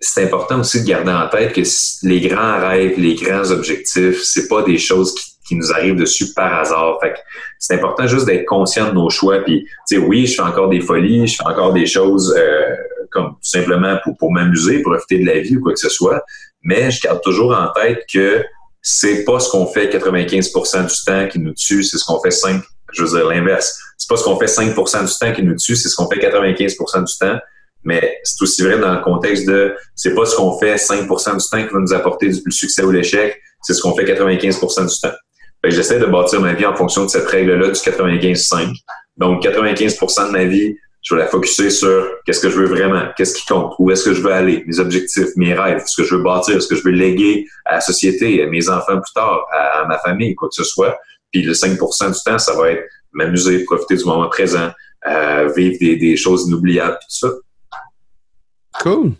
c'est 0.00 0.24
important 0.24 0.60
aussi 0.60 0.82
de 0.82 0.88
garder 0.88 1.12
en 1.12 1.28
tête 1.28 1.52
que 1.52 1.60
les 2.02 2.20
grands 2.20 2.58
rêves, 2.58 2.98
les 2.98 3.14
grands 3.14 3.50
objectifs, 3.52 4.20
c'est 4.24 4.48
pas 4.48 4.62
des 4.62 4.78
choses 4.78 5.14
qui, 5.14 5.24
qui, 5.46 5.54
nous 5.54 5.70
arrivent 5.70 5.94
dessus 5.94 6.32
par 6.34 6.58
hasard. 6.58 6.98
Fait 7.00 7.14
c'est 7.60 7.74
important 7.74 8.08
juste 8.08 8.26
d'être 8.26 8.46
conscient 8.46 8.88
de 8.88 8.94
nos 8.94 9.10
choix. 9.10 9.38
Puis, 9.44 9.62
tu 9.62 9.70
sais, 9.86 9.98
oui, 9.98 10.26
je 10.26 10.34
fais 10.34 10.42
encore 10.42 10.68
des 10.68 10.80
folies, 10.80 11.28
je 11.28 11.36
fais 11.36 11.48
encore 11.48 11.72
des 11.72 11.86
choses 11.86 12.34
euh, 12.36 12.74
comme 13.12 13.32
tout 13.32 13.38
simplement 13.42 13.98
pour, 14.02 14.16
pour 14.16 14.32
m'amuser, 14.32 14.82
profiter 14.82 15.18
de 15.18 15.26
la 15.26 15.40
vie 15.40 15.56
ou 15.56 15.60
quoi 15.60 15.72
que 15.72 15.78
ce 15.78 15.88
soit. 15.88 16.22
Mais 16.62 16.90
je 16.90 17.00
garde 17.00 17.20
toujours 17.22 17.52
en 17.52 17.68
tête 17.72 18.04
que 18.12 18.42
c'est 18.80 19.24
pas 19.24 19.38
ce 19.38 19.50
qu'on 19.50 19.66
fait 19.66 19.86
95% 19.86 20.86
du 20.86 21.04
temps 21.06 21.28
qui 21.28 21.38
nous 21.38 21.54
tue, 21.54 21.84
c'est 21.84 21.98
ce 21.98 22.04
qu'on 22.04 22.20
fait 22.20 22.30
5, 22.30 22.62
je 22.92 23.04
veux 23.04 23.16
dire 23.16 23.28
l'inverse. 23.28 23.78
C'est 23.96 24.08
pas 24.08 24.16
ce 24.16 24.24
qu'on 24.24 24.38
fait 24.38 24.46
5% 24.46 25.06
du 25.06 25.12
temps 25.18 25.32
qui 25.32 25.42
nous 25.42 25.54
tue, 25.56 25.76
c'est 25.76 25.88
ce 25.88 25.94
qu'on 25.94 26.08
fait 26.08 26.18
95% 26.18 27.04
du 27.04 27.18
temps. 27.18 27.38
Mais 27.84 28.18
c'est 28.24 28.42
aussi 28.42 28.62
vrai 28.62 28.78
dans 28.78 28.94
le 28.94 29.00
contexte 29.00 29.46
de 29.46 29.74
c'est 29.94 30.14
pas 30.14 30.24
ce 30.24 30.36
qu'on 30.36 30.58
fait 30.58 30.76
5% 30.76 31.06
du 31.06 31.48
temps 31.48 31.66
qui 31.66 31.72
va 31.72 31.80
nous 31.80 31.92
apporter 31.92 32.28
du 32.28 32.52
succès 32.52 32.82
ou 32.82 32.90
l'échec, 32.90 33.40
c'est 33.62 33.74
ce 33.74 33.82
qu'on 33.82 33.94
fait 33.94 34.04
95% 34.04 34.88
du 34.88 35.00
temps. 35.00 35.16
J'essaie 35.64 36.00
de 36.00 36.06
bâtir 36.06 36.40
ma 36.40 36.54
vie 36.54 36.66
en 36.66 36.74
fonction 36.74 37.04
de 37.04 37.10
cette 37.10 37.26
règle-là 37.26 37.68
du 37.68 37.72
95-5. 37.72 38.72
Donc 39.16 39.44
95% 39.44 40.26
de 40.26 40.32
ma 40.32 40.44
vie, 40.44 40.76
Je 41.02 41.14
vais 41.14 41.20
la 41.20 41.26
focuser 41.26 41.70
sur 41.70 42.08
qu'est-ce 42.24 42.40
que 42.40 42.48
je 42.48 42.56
veux 42.56 42.66
vraiment, 42.66 43.02
qu'est-ce 43.16 43.34
qui 43.34 43.44
compte, 43.46 43.74
où 43.78 43.90
est-ce 43.90 44.04
que 44.04 44.14
je 44.14 44.22
veux 44.22 44.32
aller, 44.32 44.62
mes 44.66 44.78
objectifs, 44.78 45.28
mes 45.36 45.52
rêves, 45.52 45.82
ce 45.84 46.00
que 46.00 46.06
je 46.06 46.14
veux 46.14 46.22
bâtir, 46.22 46.62
ce 46.62 46.68
que 46.68 46.76
je 46.76 46.84
veux 46.84 46.92
léguer 46.92 47.46
à 47.64 47.74
la 47.74 47.80
société, 47.80 48.42
à 48.42 48.46
mes 48.46 48.68
enfants 48.68 49.00
plus 49.00 49.12
tard, 49.12 49.44
à, 49.52 49.84
ma 49.86 49.98
famille, 49.98 50.34
quoi 50.36 50.48
que 50.48 50.54
ce 50.54 50.64
soit. 50.64 50.96
Puis 51.32 51.42
le 51.42 51.52
5% 51.54 52.12
du 52.12 52.18
temps, 52.24 52.38
ça 52.38 52.54
va 52.54 52.70
être 52.70 52.84
m'amuser, 53.12 53.64
profiter 53.64 53.96
du 53.96 54.04
moment 54.04 54.28
présent, 54.28 54.70
euh, 55.06 55.52
vivre 55.56 55.76
des, 55.80 56.16
choses 56.16 56.46
inoubliables, 56.46 56.98
tout 57.00 57.28
ça. 57.28 57.28
Cool. 58.80 59.12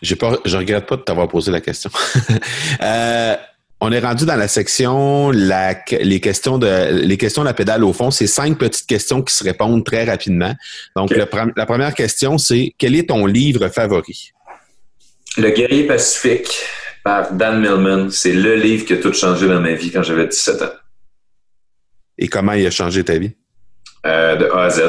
J'ai 0.00 0.14
pas, 0.14 0.38
je 0.44 0.56
regrette 0.56 0.86
pas 0.86 0.96
de 0.96 1.02
t'avoir 1.02 1.26
posé 1.26 1.50
la 1.50 1.60
question. 1.60 1.90
euh, 2.82 3.36
on 3.80 3.92
est 3.92 4.00
rendu 4.00 4.26
dans 4.26 4.36
la 4.36 4.48
section 4.48 5.30
la, 5.30 5.76
les 6.00 6.20
questions 6.20 6.58
de 6.58 6.90
les 6.90 7.16
questions 7.16 7.42
de 7.42 7.48
la 7.48 7.54
pédale 7.54 7.84
au 7.84 7.92
fond. 7.92 8.10
C'est 8.10 8.26
cinq 8.26 8.58
petites 8.58 8.86
questions 8.86 9.22
qui 9.22 9.34
se 9.34 9.44
répondent 9.44 9.84
très 9.84 10.04
rapidement. 10.04 10.54
Donc 10.96 11.14
la 11.14 11.26
première 11.66 11.94
question 11.94 12.38
c'est 12.38 12.74
quel 12.78 12.96
est 12.96 13.08
ton 13.08 13.26
livre 13.26 13.68
favori? 13.68 14.32
Le 15.36 15.50
guerrier 15.50 15.86
pacifique 15.86 16.48
par 17.04 17.32
Dan 17.32 17.60
Millman. 17.60 18.10
C'est 18.10 18.32
le 18.32 18.56
livre 18.56 18.84
qui 18.84 18.94
a 18.94 18.96
tout 18.96 19.12
changé 19.12 19.46
dans 19.46 19.60
ma 19.60 19.72
vie 19.72 19.90
quand 19.90 20.02
j'avais 20.02 20.26
17 20.26 20.62
ans. 20.62 20.72
Et 22.18 22.28
comment 22.28 22.52
il 22.52 22.66
a 22.66 22.70
changé 22.70 23.04
ta 23.04 23.16
vie? 23.16 23.32
Euh, 24.06 24.36
de 24.36 24.46
A 24.46 24.64
à 24.64 24.70
Z. 24.70 24.82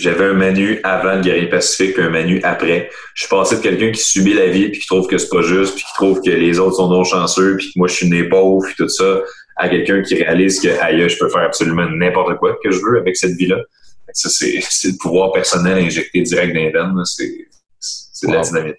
j'avais 0.00 0.24
un 0.24 0.34
menu 0.34 0.80
avant 0.84 1.14
le 1.14 1.22
guerrier 1.22 1.48
pacifique 1.48 1.94
puis 1.94 2.02
un 2.02 2.10
menu 2.10 2.40
après. 2.42 2.90
Je 3.14 3.22
suis 3.22 3.30
passé 3.30 3.56
de 3.56 3.60
quelqu'un 3.60 3.90
qui 3.92 4.02
subit 4.02 4.34
la 4.34 4.46
vie 4.46 4.68
puis 4.68 4.80
qui 4.80 4.86
trouve 4.86 5.06
que 5.06 5.18
c'est 5.18 5.30
pas 5.30 5.42
juste 5.42 5.74
puis 5.74 5.84
qui 5.84 5.94
trouve 5.94 6.20
que 6.20 6.30
les 6.30 6.58
autres 6.58 6.76
sont 6.76 6.88
non 6.88 7.04
chanceux 7.04 7.56
puis 7.56 7.66
que 7.72 7.78
moi 7.78 7.88
je 7.88 7.94
suis 7.94 8.08
né 8.08 8.24
pauvre 8.24 8.64
puis 8.66 8.74
tout 8.76 8.88
ça 8.88 9.20
à 9.56 9.68
quelqu'un 9.68 10.02
qui 10.02 10.14
réalise 10.14 10.60
que 10.60 10.68
aïe, 10.80 11.08
je 11.08 11.18
peux 11.18 11.28
faire 11.28 11.42
absolument 11.42 11.88
n'importe 11.88 12.38
quoi 12.38 12.56
que 12.62 12.70
je 12.70 12.78
veux 12.78 12.98
avec 12.98 13.16
cette 13.16 13.32
vie-là. 13.32 13.56
Ça, 14.12 14.28
c'est, 14.28 14.60
le 14.84 14.98
pouvoir 14.98 15.32
personnel 15.32 15.78
injecté 15.78 16.20
direct 16.22 16.54
dans 16.74 16.92
les. 16.94 17.48
C'est, 17.80 18.26
de 18.26 18.32
la 18.32 18.42
dynamite. 18.42 18.76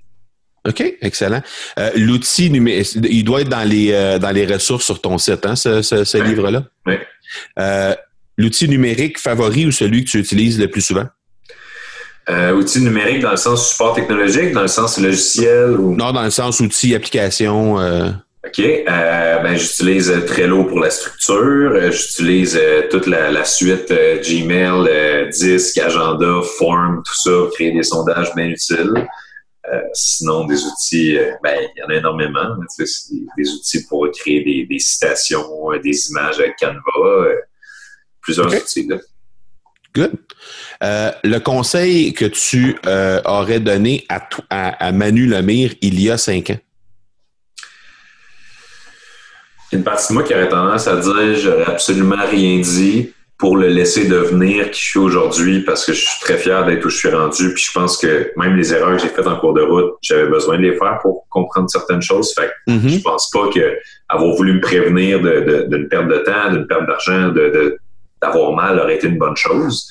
OK, 0.66 0.82
excellent. 1.02 1.42
Euh, 1.78 1.92
l'outil 1.96 2.46
il 2.46 3.24
doit 3.26 3.42
être 3.42 3.50
dans 3.50 3.68
les, 3.68 3.92
euh, 3.92 4.20
dans 4.20 4.32
les 4.32 4.46
ressources 4.46 4.86
sur 4.86 5.02
ton 5.02 5.18
site, 5.18 5.46
hein, 5.46 5.58
ce, 5.58 5.82
ce, 5.82 6.18
livre-là? 6.18 6.64
Oui. 6.86 6.94
Euh, 7.60 7.94
l'outil 8.38 8.68
numérique 8.68 9.20
favori 9.20 9.66
ou 9.66 9.72
celui 9.72 10.04
que 10.04 10.10
tu 10.10 10.20
utilises 10.20 10.60
le 10.60 10.70
plus 10.70 10.82
souvent? 10.82 11.06
Euh, 12.30 12.54
outil 12.54 12.80
numérique 12.82 13.20
dans 13.20 13.32
le 13.32 13.38
sens 13.38 13.72
support 13.72 13.96
technologique, 13.96 14.54
dans 14.54 14.62
le 14.62 14.68
sens 14.68 14.98
logiciel 14.98 15.72
ou... 15.72 15.94
Non, 15.96 16.14
dans 16.14 16.24
le 16.24 16.30
sens 16.30 16.60
outil, 16.62 16.96
application. 16.96 17.80
Euh... 17.80 18.12
OK. 18.46 18.60
Euh, 18.60 19.40
ben, 19.40 19.58
j'utilise 19.58 20.14
Trello 20.26 20.64
pour 20.64 20.80
la 20.80 20.90
structure. 20.90 21.92
J'utilise 21.92 22.60
toute 22.90 23.08
la, 23.08 23.30
la 23.30 23.44
suite 23.44 23.90
Gmail, 23.90 25.30
Disque, 25.32 25.78
Agenda, 25.78 26.42
Form, 26.58 27.04
tout 27.06 27.22
ça, 27.24 27.32
créer 27.54 27.74
des 27.74 27.84
sondages 27.84 28.34
bien 28.36 28.48
utiles. 28.48 29.08
sinon, 29.94 30.46
des 30.46 30.64
outils, 30.64 31.18
ben, 31.44 31.58
il 31.76 31.80
y 31.80 31.84
en 31.84 31.90
a 31.90 31.96
énormément. 31.96 32.56
Des, 32.78 32.86
des, 33.38 33.50
outils 33.50 33.86
pour 33.88 34.10
créer 34.12 34.44
des, 34.44 34.66
des 34.70 34.80
citations, 34.80 35.72
des 35.84 36.10
images 36.10 36.40
avec 36.40 36.54
Canva 36.58 37.28
plusieurs 38.24 38.48
outils. 38.48 38.90
Good. 39.96 40.14
Euh, 40.84 41.12
le 41.24 41.38
conseil 41.38 42.14
que 42.14 42.26
tu 42.26 42.76
euh, 42.88 43.22
aurais 43.26 43.60
donné 43.60 44.06
à, 44.10 44.28
à, 44.50 44.92
Manu 44.92 45.28
Lemire 45.28 45.74
il 45.82 46.02
y 46.02 46.10
a 46.10 46.18
cinq 46.18 46.50
ans? 46.50 46.58
Une 49.72 49.84
partie 49.84 50.10
de 50.10 50.14
moi 50.14 50.24
qui 50.24 50.34
aurait 50.34 50.50
tendance 50.50 50.88
à 50.88 50.98
dire 50.98 51.36
j'aurais 51.36 51.66
absolument 51.66 52.26
rien 52.30 52.60
dit 52.60 53.14
pour 53.38 53.58
le 53.58 53.68
laisser 53.68 54.08
devenir 54.08 54.72
qui 54.72 54.80
je 54.80 54.86
suis 54.86 55.00
aujourd'hui 55.00 55.62
parce 55.62 55.86
que 55.86 55.94
je 55.94 56.02
suis 56.02 56.20
très 56.22 56.38
fier 56.38 56.66
d'être 56.66 56.86
où 56.86 56.90
je 56.90 56.98
suis 56.98 57.10
rendu. 57.10 57.54
Puis 57.54 57.66
je 57.68 57.72
pense 57.78 57.98
que 57.98 58.32
même 58.38 58.56
les 58.56 58.74
erreurs 58.74 58.96
que 58.96 59.04
j'ai 59.04 59.10
faites 59.10 59.28
en 59.28 59.38
cours 59.38 59.54
de 59.54 59.62
route, 59.62 59.94
j'avais 60.02 60.28
besoin 60.28 60.58
de 60.58 60.64
les 60.64 60.78
faire 60.78 61.00
pour 61.02 61.28
comprendre 61.30 61.70
certaines 61.70 62.02
choses. 62.02 62.34
Fait 62.34 62.52
que 62.68 62.72
mm-hmm. 62.72 62.90
je 62.90 63.02
pense 63.02 63.30
pas 63.32 63.50
que 63.50 63.78
avoir 64.10 64.36
voulu 64.36 64.54
me 64.54 64.62
prévenir 64.62 65.20
d'une 65.20 65.88
perte 65.90 66.08
de 66.08 66.18
temps, 66.20 66.52
d'une 66.52 66.68
perte 66.68 66.88
d'argent, 66.88 67.30
de 67.30 67.78
d'avoir 68.24 68.54
mal 68.54 68.80
aurait 68.80 68.96
été 68.96 69.08
une 69.08 69.18
bonne 69.18 69.36
chose. 69.36 69.88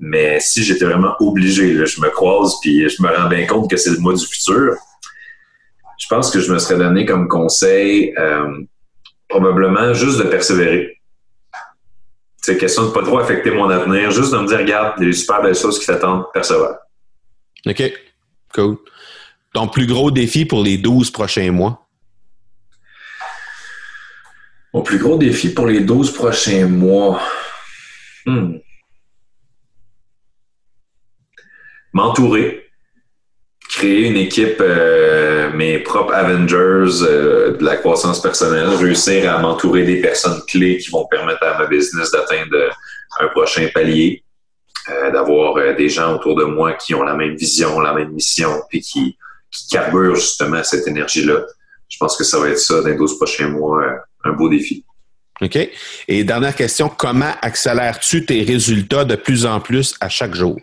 Mais 0.00 0.40
si 0.40 0.64
j'étais 0.64 0.84
vraiment 0.84 1.14
obligé, 1.20 1.86
je 1.86 2.00
me 2.00 2.10
croise 2.10 2.58
puis 2.60 2.88
je 2.88 3.02
me 3.02 3.08
rends 3.08 3.28
bien 3.28 3.46
compte 3.46 3.70
que 3.70 3.76
c'est 3.76 3.90
le 3.90 3.98
mois 3.98 4.14
du 4.14 4.26
futur, 4.26 4.74
je 5.98 6.06
pense 6.08 6.30
que 6.30 6.40
je 6.40 6.52
me 6.52 6.58
serais 6.58 6.76
donné 6.76 7.06
comme 7.06 7.28
conseil 7.28 8.12
euh, 8.18 8.64
probablement 9.28 9.94
juste 9.94 10.18
de 10.18 10.24
persévérer. 10.24 11.00
C'est 12.42 12.58
question 12.58 12.88
de 12.88 12.90
pas 12.90 13.02
trop 13.02 13.18
affecter 13.18 13.50
mon 13.50 13.70
avenir, 13.70 14.10
juste 14.10 14.32
de 14.32 14.38
me 14.38 14.46
dire, 14.46 14.58
regarde, 14.58 14.94
il 14.98 15.04
y 15.04 15.06
a 15.06 15.10
des 15.10 15.16
super 15.16 15.40
belles 15.40 15.54
choses 15.54 15.78
qui 15.78 15.86
t'attendent, 15.86 16.24
persévère. 16.34 16.76
OK, 17.66 17.92
cool. 18.54 18.76
Ton 19.54 19.68
plus 19.68 19.86
gros 19.86 20.10
défi 20.10 20.44
pour 20.44 20.62
les 20.62 20.76
12 20.76 21.10
prochains 21.10 21.50
mois? 21.52 21.83
Mon 24.74 24.82
plus 24.82 24.98
gros 24.98 25.16
défi 25.16 25.54
pour 25.54 25.68
les 25.68 25.80
12 25.80 26.12
prochains 26.14 26.66
mois. 26.66 27.22
Hmm. 28.26 28.56
M'entourer, 31.92 32.66
créer 33.68 34.08
une 34.08 34.16
équipe, 34.16 34.56
euh, 34.60 35.52
mes 35.52 35.78
propres 35.78 36.12
Avengers 36.12 37.02
euh, 37.02 37.56
de 37.56 37.64
la 37.64 37.76
croissance 37.76 38.20
personnelle, 38.20 38.66
réussir 38.70 39.32
à 39.32 39.38
m'entourer 39.38 39.84
des 39.84 40.00
personnes 40.00 40.42
clés 40.48 40.78
qui 40.78 40.90
vont 40.90 41.06
permettre 41.06 41.44
à 41.44 41.56
ma 41.56 41.66
business 41.66 42.10
d'atteindre 42.10 42.74
un 43.20 43.28
prochain 43.28 43.68
palier, 43.72 44.24
euh, 44.90 45.12
d'avoir 45.12 45.76
des 45.76 45.88
gens 45.88 46.16
autour 46.16 46.34
de 46.34 46.44
moi 46.46 46.72
qui 46.72 46.96
ont 46.96 47.04
la 47.04 47.14
même 47.14 47.36
vision, 47.36 47.78
la 47.78 47.94
même 47.94 48.10
mission, 48.10 48.60
qui, 48.72 48.80
qui 48.80 49.68
carburent 49.70 50.16
justement 50.16 50.64
cette 50.64 50.88
énergie-là. 50.88 51.46
Je 51.88 51.96
pense 51.96 52.16
que 52.16 52.24
ça 52.24 52.40
va 52.40 52.48
être 52.48 52.58
ça 52.58 52.80
dans 52.80 52.88
les 52.88 52.96
12 52.96 53.18
prochains 53.18 53.46
mois, 53.46 54.04
un 54.24 54.32
beau 54.32 54.48
défi. 54.48 54.84
OK? 55.40 55.58
Et 56.08 56.24
dernière 56.24 56.54
question, 56.54 56.88
comment 56.88 57.32
accélères-tu 57.42 58.24
tes 58.24 58.42
résultats 58.42 59.04
de 59.04 59.16
plus 59.16 59.46
en 59.46 59.60
plus 59.60 59.94
à 60.00 60.08
chaque 60.08 60.34
jour? 60.34 60.58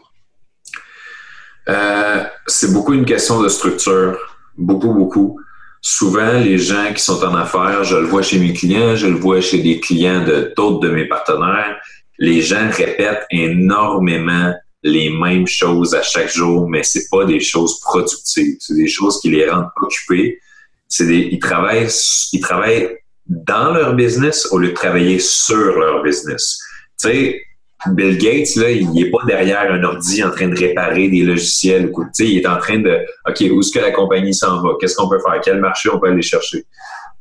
Euh, 1.70 2.24
c'est 2.48 2.72
beaucoup 2.72 2.94
une 2.94 3.06
question 3.06 3.42
de 3.42 3.50
structure. 3.50 4.18
Beaucoup, 4.58 4.94
beaucoup. 4.94 5.40
Souvent, 5.82 6.34
les 6.34 6.58
gens 6.58 6.94
qui 6.94 7.04
sont 7.04 7.24
en 7.24 7.36
affaires, 7.36 7.84
je 7.84 7.98
le 7.98 8.06
vois 8.06 8.22
chez 8.22 8.40
mes 8.40 8.54
clients, 8.54 8.96
je 8.96 9.08
le 9.08 9.16
vois 9.16 9.42
chez 9.42 9.60
des 9.60 9.80
clients 9.80 10.24
de 10.24 10.54
d'autres 10.56 10.80
de 10.80 10.90
mes 10.90 11.06
partenaires, 11.06 11.80
les 12.20 12.42
gens 12.42 12.70
répètent 12.72 13.26
énormément 13.32 14.54
les 14.84 15.10
mêmes 15.10 15.48
choses 15.48 15.94
à 15.96 16.02
chaque 16.02 16.32
jour, 16.32 16.70
mais 16.70 16.84
c'est 16.84 17.10
pas 17.10 17.26
des 17.26 17.40
choses 17.40 17.80
productives. 17.80 18.58
C'est 18.60 18.76
des 18.76 18.88
choses 18.88 19.20
qui 19.22 19.30
les 19.30 19.50
rendent 19.50 19.70
occupés. 19.82 20.40
C'est 20.88 21.08
des, 21.08 21.30
ils 21.32 21.40
travaillent, 21.40 21.88
ils 22.34 22.40
travaillent 22.40 22.98
dans 23.28 23.72
leur 23.74 23.94
business 23.94 24.48
au 24.52 24.58
lieu 24.58 24.70
de 24.70 24.74
travailler 24.74 25.20
sur 25.20 25.80
leur 25.80 26.04
business. 26.04 26.60
Tu 27.00 27.10
sais, 27.10 27.42
Bill 27.88 28.18
Gates, 28.18 28.56
là, 28.58 28.70
il 28.70 28.92
n'est 28.92 29.10
pas 29.10 29.24
derrière 29.26 29.72
un 29.72 29.84
ordi 29.84 30.24
en 30.24 30.30
train 30.30 30.48
de 30.48 30.58
réparer 30.58 31.08
des 31.08 31.24
logiciels. 31.24 31.92
Sais, 32.14 32.28
il 32.28 32.38
est 32.40 32.48
en 32.48 32.58
train 32.58 32.80
de, 32.80 33.00
OK, 33.28 33.44
où 33.52 33.60
est-ce 33.60 33.72
que 33.72 33.80
la 33.80 33.92
compagnie 33.92 34.34
s'en 34.34 34.62
va? 34.62 34.72
Qu'est-ce 34.80 34.96
qu'on 34.96 35.10
peut 35.10 35.20
faire? 35.20 35.40
Quel 35.44 35.60
marché 35.60 35.90
on 35.92 36.00
peut 36.00 36.10
aller 36.10 36.22
chercher? 36.22 36.66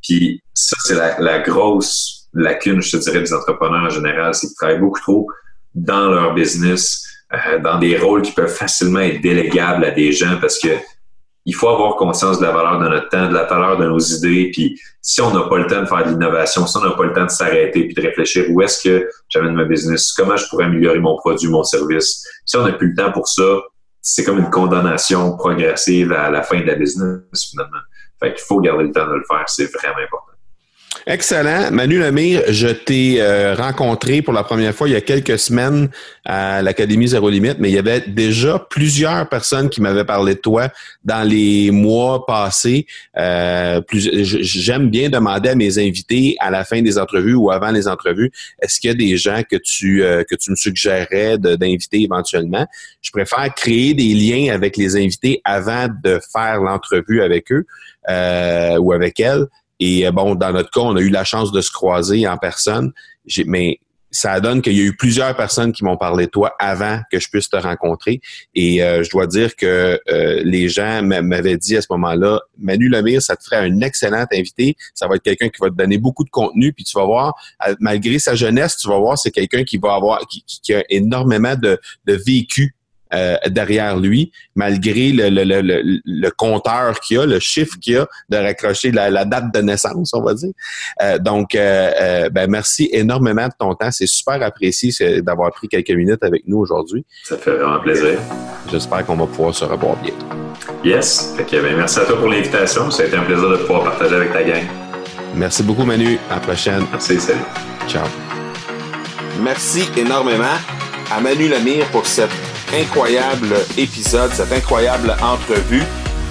Puis 0.03 0.41
ça, 0.53 0.75
c'est 0.83 0.95
la, 0.95 1.39
grosse 1.39 2.27
lacune, 2.33 2.81
je 2.81 2.97
te 2.97 3.03
dirais, 3.03 3.21
des 3.21 3.33
entrepreneurs 3.33 3.83
en 3.83 3.89
général, 3.89 4.33
c'est 4.33 4.47
qu'ils 4.47 4.55
travaillent 4.55 4.79
beaucoup 4.79 4.99
trop 4.99 5.27
dans 5.73 6.09
leur 6.09 6.33
business, 6.33 7.03
euh, 7.33 7.59
dans 7.59 7.79
des 7.79 7.97
rôles 7.97 8.21
qui 8.21 8.31
peuvent 8.31 8.53
facilement 8.53 8.99
être 8.99 9.21
délégables 9.21 9.85
à 9.85 9.91
des 9.91 10.11
gens 10.11 10.37
parce 10.39 10.59
que 10.59 10.69
il 11.45 11.55
faut 11.55 11.69
avoir 11.69 11.95
conscience 11.95 12.39
de 12.39 12.45
la 12.45 12.51
valeur 12.51 12.79
de 12.79 12.87
notre 12.87 13.09
temps, 13.09 13.27
de 13.27 13.33
la 13.33 13.45
valeur 13.45 13.77
de 13.77 13.85
nos 13.85 13.99
idées. 13.99 14.51
Puis 14.51 14.79
si 15.01 15.21
on 15.21 15.33
n'a 15.33 15.47
pas 15.47 15.57
le 15.57 15.67
temps 15.67 15.81
de 15.81 15.87
faire 15.87 16.05
de 16.05 16.11
l'innovation, 16.11 16.67
si 16.67 16.77
on 16.77 16.81
n'a 16.81 16.91
pas 16.91 17.05
le 17.05 17.13
temps 17.13 17.25
de 17.25 17.31
s'arrêter 17.31 17.85
puis 17.85 17.93
de 17.93 18.01
réfléchir 18.01 18.45
où 18.49 18.61
est-ce 18.61 18.87
que 18.87 19.09
j'amène 19.29 19.55
ma 19.55 19.65
business, 19.65 20.13
comment 20.13 20.37
je 20.37 20.47
pourrais 20.49 20.65
améliorer 20.65 20.99
mon 20.99 21.15
produit, 21.17 21.49
mon 21.49 21.63
service, 21.63 22.23
si 22.45 22.57
on 22.57 22.63
n'a 22.63 22.73
plus 22.73 22.89
le 22.89 22.95
temps 22.95 23.11
pour 23.11 23.27
ça, 23.27 23.61
c'est 24.01 24.23
comme 24.23 24.39
une 24.39 24.49
condamnation 24.49 25.35
progressive 25.37 26.11
à 26.11 26.29
la 26.29 26.43
fin 26.43 26.59
de 26.59 26.65
la 26.65 26.75
business 26.75 27.21
finalement. 27.49 27.79
Fait 28.19 28.33
qu'il 28.33 28.43
faut 28.43 28.59
garder 28.59 28.83
le 28.83 28.91
temps 28.91 29.07
de 29.07 29.15
le 29.15 29.23
faire, 29.27 29.43
c'est 29.47 29.71
vraiment 29.73 29.97
important. 29.97 30.30
Excellent. 31.07 31.71
Manu 31.71 31.97
Lemire, 31.99 32.43
je 32.49 32.67
t'ai 32.67 33.21
euh, 33.21 33.55
rencontré 33.55 34.21
pour 34.21 34.33
la 34.33 34.43
première 34.43 34.73
fois 34.73 34.87
il 34.87 34.91
y 34.91 34.95
a 34.95 35.01
quelques 35.01 35.39
semaines 35.39 35.89
à 36.25 36.61
l'Académie 36.61 37.07
Zéro 37.07 37.29
Limite, 37.29 37.57
mais 37.59 37.69
il 37.69 37.73
y 37.73 37.79
avait 37.79 38.01
déjà 38.01 38.59
plusieurs 38.69 39.27
personnes 39.27 39.69
qui 39.69 39.81
m'avaient 39.81 40.05
parlé 40.05 40.35
de 40.35 40.39
toi 40.39 40.69
dans 41.03 41.27
les 41.27 41.71
mois 41.71 42.25
passés. 42.25 42.85
Euh, 43.17 43.81
J'aime 43.91 44.89
bien 44.89 45.09
demander 45.09 45.49
à 45.49 45.55
mes 45.55 45.79
invités 45.79 46.35
à 46.39 46.51
la 46.51 46.63
fin 46.63 46.81
des 46.81 46.99
entrevues 46.99 47.33
ou 47.33 47.49
avant 47.49 47.71
les 47.71 47.87
entrevues, 47.87 48.31
est-ce 48.61 48.79
qu'il 48.79 48.89
y 48.89 48.91
a 48.91 48.95
des 48.95 49.17
gens 49.17 49.41
que 49.49 49.57
tu, 49.57 50.03
euh, 50.03 50.23
que 50.23 50.35
tu 50.35 50.51
me 50.51 50.55
suggérerais 50.55 51.37
d'inviter 51.39 52.01
éventuellement? 52.01 52.67
Je 53.01 53.11
préfère 53.11 53.51
créer 53.55 53.93
des 53.95 54.13
liens 54.13 54.53
avec 54.53 54.77
les 54.77 54.95
invités 54.95 55.41
avant 55.45 55.87
de 56.03 56.19
faire 56.31 56.61
l'entrevue 56.61 57.21
avec 57.21 57.51
eux 57.51 57.65
euh, 58.09 58.77
ou 58.77 58.93
avec 58.93 59.19
elles 59.19 59.47
et 59.81 60.07
euh, 60.07 60.11
bon, 60.11 60.35
dans 60.35 60.53
notre 60.53 60.69
cas, 60.69 60.79
on 60.79 60.95
a 60.95 61.01
eu 61.01 61.09
la 61.09 61.25
chance 61.25 61.51
de 61.51 61.59
se 61.59 61.71
croiser 61.71 62.25
en 62.27 62.37
personne. 62.37 62.93
Mais 63.47 63.79
ça 64.11 64.39
donne 64.39 64.61
qu'il 64.61 64.73
y 64.73 64.81
a 64.81 64.83
eu 64.83 64.95
plusieurs 64.95 65.35
personnes 65.35 65.71
qui 65.71 65.83
m'ont 65.83 65.97
parlé 65.97 66.25
de 66.25 66.31
toi 66.31 66.53
avant 66.59 66.99
que 67.11 67.19
je 67.19 67.29
puisse 67.29 67.49
te 67.49 67.55
rencontrer. 67.55 68.21
Et 68.53 68.83
euh, 68.83 69.03
je 69.03 69.09
dois 69.09 69.25
dire 69.25 69.55
que 69.55 69.99
euh, 70.09 70.41
les 70.43 70.69
gens 70.69 71.01
m'avaient 71.01 71.57
dit 71.57 71.77
à 71.77 71.81
ce 71.81 71.87
moment-là, 71.91 72.41
Manu 72.59 72.89
Lemire, 72.89 73.21
ça 73.21 73.35
te 73.35 73.43
ferait 73.43 73.65
un 73.65 73.81
excellent 73.81 74.25
invité. 74.31 74.75
Ça 74.93 75.07
va 75.07 75.15
être 75.15 75.23
quelqu'un 75.23 75.49
qui 75.49 75.59
va 75.59 75.69
te 75.69 75.75
donner 75.75 75.97
beaucoup 75.97 76.25
de 76.25 76.29
contenu. 76.29 76.73
Puis 76.73 76.83
tu 76.83 76.95
vas 76.97 77.05
voir, 77.05 77.33
malgré 77.79 78.19
sa 78.19 78.35
jeunesse, 78.35 78.77
tu 78.77 78.87
vas 78.87 78.99
voir, 78.99 79.17
c'est 79.17 79.31
quelqu'un 79.31 79.63
qui 79.63 79.77
va 79.77 79.95
avoir, 79.95 80.27
qui, 80.27 80.43
qui, 80.45 80.73
a 80.75 80.83
énormément 80.89 81.55
de, 81.55 81.79
de 82.05 82.13
vécu 82.13 82.75
euh, 83.13 83.35
derrière 83.47 83.97
lui, 83.97 84.31
malgré 84.55 85.11
le, 85.11 85.29
le, 85.29 85.43
le, 85.61 85.99
le 86.05 86.29
compteur 86.31 86.99
qu'il 86.99 87.19
a, 87.19 87.25
le 87.25 87.39
chiffre 87.39 87.75
qu'il 87.81 87.97
a 87.97 88.07
de 88.29 88.37
raccrocher 88.37 88.91
la, 88.91 89.09
la, 89.09 89.25
date 89.25 89.53
de 89.53 89.61
naissance, 89.61 90.13
on 90.13 90.21
va 90.21 90.33
dire. 90.33 90.51
Euh, 91.01 91.17
donc, 91.17 91.55
euh, 91.55 92.29
ben, 92.29 92.49
merci 92.49 92.89
énormément 92.91 93.47
de 93.47 93.53
ton 93.57 93.73
temps. 93.75 93.91
C'est 93.91 94.07
super 94.07 94.41
apprécié 94.41 94.91
d'avoir 95.21 95.51
pris 95.51 95.67
quelques 95.67 95.91
minutes 95.91 96.23
avec 96.23 96.43
nous 96.47 96.57
aujourd'hui. 96.57 97.05
Ça 97.23 97.37
fait 97.37 97.51
vraiment 97.51 97.79
plaisir. 97.79 98.19
J'espère 98.71 99.05
qu'on 99.05 99.15
va 99.15 99.25
pouvoir 99.25 99.53
se 99.53 99.65
revoir 99.65 99.95
bientôt. 99.97 100.25
Yes. 100.83 101.33
ben, 101.37 101.75
merci 101.75 101.99
à 101.99 102.05
toi 102.05 102.17
pour 102.17 102.27
l'invitation. 102.27 102.89
Ça 102.91 103.03
a 103.03 103.05
été 103.07 103.15
un 103.15 103.23
plaisir 103.23 103.49
de 103.49 103.57
pouvoir 103.57 103.83
partager 103.83 104.15
avec 104.15 104.33
ta 104.33 104.43
gang. 104.43 104.63
Merci 105.35 105.63
beaucoup, 105.63 105.83
Manu. 105.83 106.17
À 106.29 106.35
la 106.35 106.39
prochaine. 106.41 106.85
Merci, 106.91 107.19
salut. 107.19 107.39
Ciao. 107.87 108.05
Merci 109.41 109.89
énormément 109.97 110.57
à 111.11 111.19
Manu 111.19 111.47
Lemire 111.47 111.85
pour 111.87 112.05
cette 112.05 112.29
incroyable 112.73 113.55
épisode, 113.77 114.31
cette 114.33 114.51
incroyable 114.51 115.15
entrevue. 115.21 115.83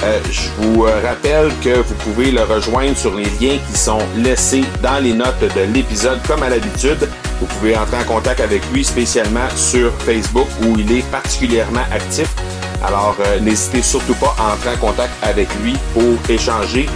Euh, 0.03 0.19
je 0.31 0.49
vous 0.57 0.87
euh, 0.87 1.01
rappelle 1.03 1.51
que 1.63 1.81
vous 1.81 1.95
pouvez 1.97 2.31
le 2.31 2.43
rejoindre 2.43 2.97
sur 2.97 3.15
les 3.15 3.25
liens 3.41 3.59
qui 3.71 3.79
sont 3.79 3.99
laissés 4.17 4.65
dans 4.83 4.99
les 5.03 5.13
notes 5.13 5.41
de 5.41 5.73
l'épisode 5.75 6.19
comme 6.27 6.43
à 6.43 6.49
l'habitude. 6.49 7.09
Vous 7.39 7.47
pouvez 7.47 7.77
entrer 7.77 7.99
en 7.99 8.05
contact 8.05 8.41
avec 8.41 8.63
lui 8.73 8.83
spécialement 8.83 9.49
sur 9.57 9.93
Facebook 10.01 10.47
où 10.63 10.79
il 10.79 10.91
est 10.91 11.11
particulièrement 11.11 11.85
actif. 11.93 12.35
Alors 12.83 13.17
euh, 13.21 13.41
n'hésitez 13.41 13.83
surtout 13.83 14.15
pas 14.15 14.35
à 14.39 14.55
entrer 14.55 14.71
en 14.71 14.79
contact 14.79 15.13
avec 15.23 15.49
lui 15.63 15.75
pour 15.93 16.31
échanger 16.31 16.87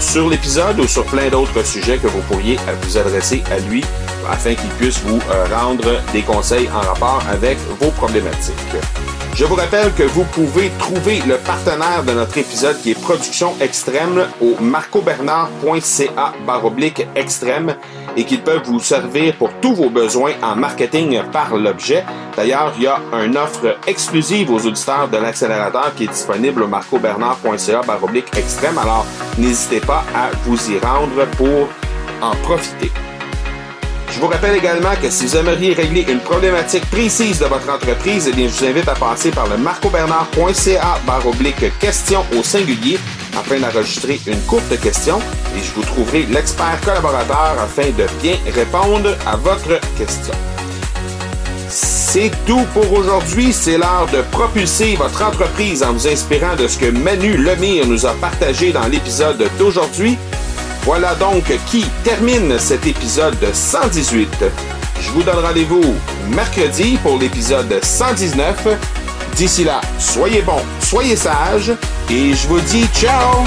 sur 0.00 0.28
l'épisode 0.28 0.78
ou 0.80 0.86
sur 0.86 1.04
plein 1.04 1.28
d'autres 1.28 1.64
sujets 1.64 1.98
que 1.98 2.06
vous 2.06 2.20
pourriez 2.22 2.58
vous 2.82 2.98
adresser 2.98 3.42
à 3.50 3.58
lui 3.58 3.84
afin 4.30 4.54
qu'il 4.54 4.70
puisse 4.70 5.00
vous 5.00 5.20
rendre 5.54 6.02
des 6.12 6.22
conseils 6.22 6.68
en 6.68 6.80
rapport 6.80 7.22
avec 7.30 7.58
vos 7.80 7.90
problématiques. 7.90 8.54
Je 9.38 9.44
vous 9.44 9.54
rappelle 9.54 9.94
que 9.94 10.02
vous 10.02 10.24
pouvez 10.24 10.68
trouver 10.80 11.20
le 11.20 11.36
partenaire 11.36 12.02
de 12.04 12.12
notre 12.12 12.38
épisode 12.38 12.76
qui 12.82 12.90
est 12.90 13.00
Production 13.00 13.54
Extrême 13.60 14.26
au 14.40 14.60
marcobernard.ca 14.60 16.32
baroblique 16.44 17.06
extrême 17.14 17.76
et 18.16 18.24
qu'ils 18.24 18.42
peuvent 18.42 18.64
vous 18.64 18.80
servir 18.80 19.36
pour 19.36 19.50
tous 19.60 19.74
vos 19.74 19.90
besoins 19.90 20.32
en 20.42 20.56
marketing 20.56 21.22
par 21.30 21.56
l'objet. 21.56 22.04
D'ailleurs, 22.36 22.72
il 22.78 22.82
y 22.82 22.86
a 22.88 23.00
une 23.24 23.36
offre 23.36 23.76
exclusive 23.86 24.50
aux 24.50 24.66
auditeurs 24.66 25.06
de 25.06 25.18
l'accélérateur 25.18 25.94
qui 25.94 26.04
est 26.04 26.08
disponible 26.08 26.64
au 26.64 26.66
marcobernard.ca 26.66 27.82
baroblique 27.82 28.36
extrême. 28.36 28.76
Alors, 28.76 29.06
n'hésitez 29.68 29.86
pas 29.86 30.04
à 30.14 30.30
vous 30.44 30.70
y 30.70 30.78
rendre 30.78 31.26
pour 31.36 31.68
en 32.22 32.34
profiter. 32.42 32.90
Je 34.10 34.20
vous 34.20 34.28
rappelle 34.28 34.56
également 34.56 34.94
que 35.00 35.10
si 35.10 35.26
vous 35.26 35.36
aimeriez 35.36 35.74
régler 35.74 36.06
une 36.08 36.20
problématique 36.20 36.88
précise 36.90 37.40
de 37.40 37.44
votre 37.46 37.70
entreprise, 37.70 38.30
eh 38.32 38.48
je 38.48 38.48
vous 38.48 38.64
invite 38.64 38.88
à 38.88 38.94
passer 38.94 39.30
par 39.30 39.46
le 39.48 39.58
marcobernard.ca 39.58 40.98
barre 41.06 41.26
oblique 41.26 41.78
question 41.78 42.24
au 42.38 42.42
singulier 42.42 42.98
afin 43.36 43.60
d'enregistrer 43.60 44.20
une 44.26 44.40
courte 44.42 44.80
question 44.80 45.18
et 45.56 45.62
je 45.62 45.72
vous 45.72 45.82
trouverai 45.82 46.22
l'expert 46.22 46.80
collaborateur 46.84 47.56
afin 47.60 47.90
de 47.90 48.06
bien 48.22 48.36
répondre 48.52 49.16
à 49.26 49.36
votre 49.36 49.78
question. 49.96 50.34
C'est 51.68 52.30
tout 52.46 52.64
pour 52.72 52.92
aujourd'hui. 52.92 53.52
C'est 53.52 53.78
l'heure 53.78 54.08
de 54.12 54.22
propulser 54.30 54.96
votre 54.96 55.22
entreprise 55.22 55.82
en 55.82 55.92
vous 55.92 56.08
inspirant 56.08 56.56
de 56.56 56.66
ce 56.66 56.78
que 56.78 56.90
Manu 56.90 57.36
Lemire 57.36 57.86
nous 57.86 58.06
a 58.06 58.14
partagé 58.14 58.72
dans 58.72 58.86
l'épisode 58.86 59.48
d'aujourd'hui. 59.58 60.18
Voilà 60.82 61.14
donc 61.14 61.44
qui 61.66 61.84
termine 62.04 62.58
cet 62.58 62.86
épisode 62.86 63.36
118. 63.52 64.44
Je 65.00 65.10
vous 65.10 65.22
donne 65.22 65.44
rendez-vous 65.44 65.94
mercredi 66.28 66.98
pour 67.02 67.18
l'épisode 67.18 67.78
119. 67.82 68.66
D'ici 69.36 69.64
là, 69.64 69.80
soyez 69.98 70.42
bons, 70.42 70.64
soyez 70.80 71.16
sages 71.16 71.72
et 72.10 72.32
je 72.34 72.48
vous 72.48 72.60
dis 72.60 72.86
ciao 72.94 73.44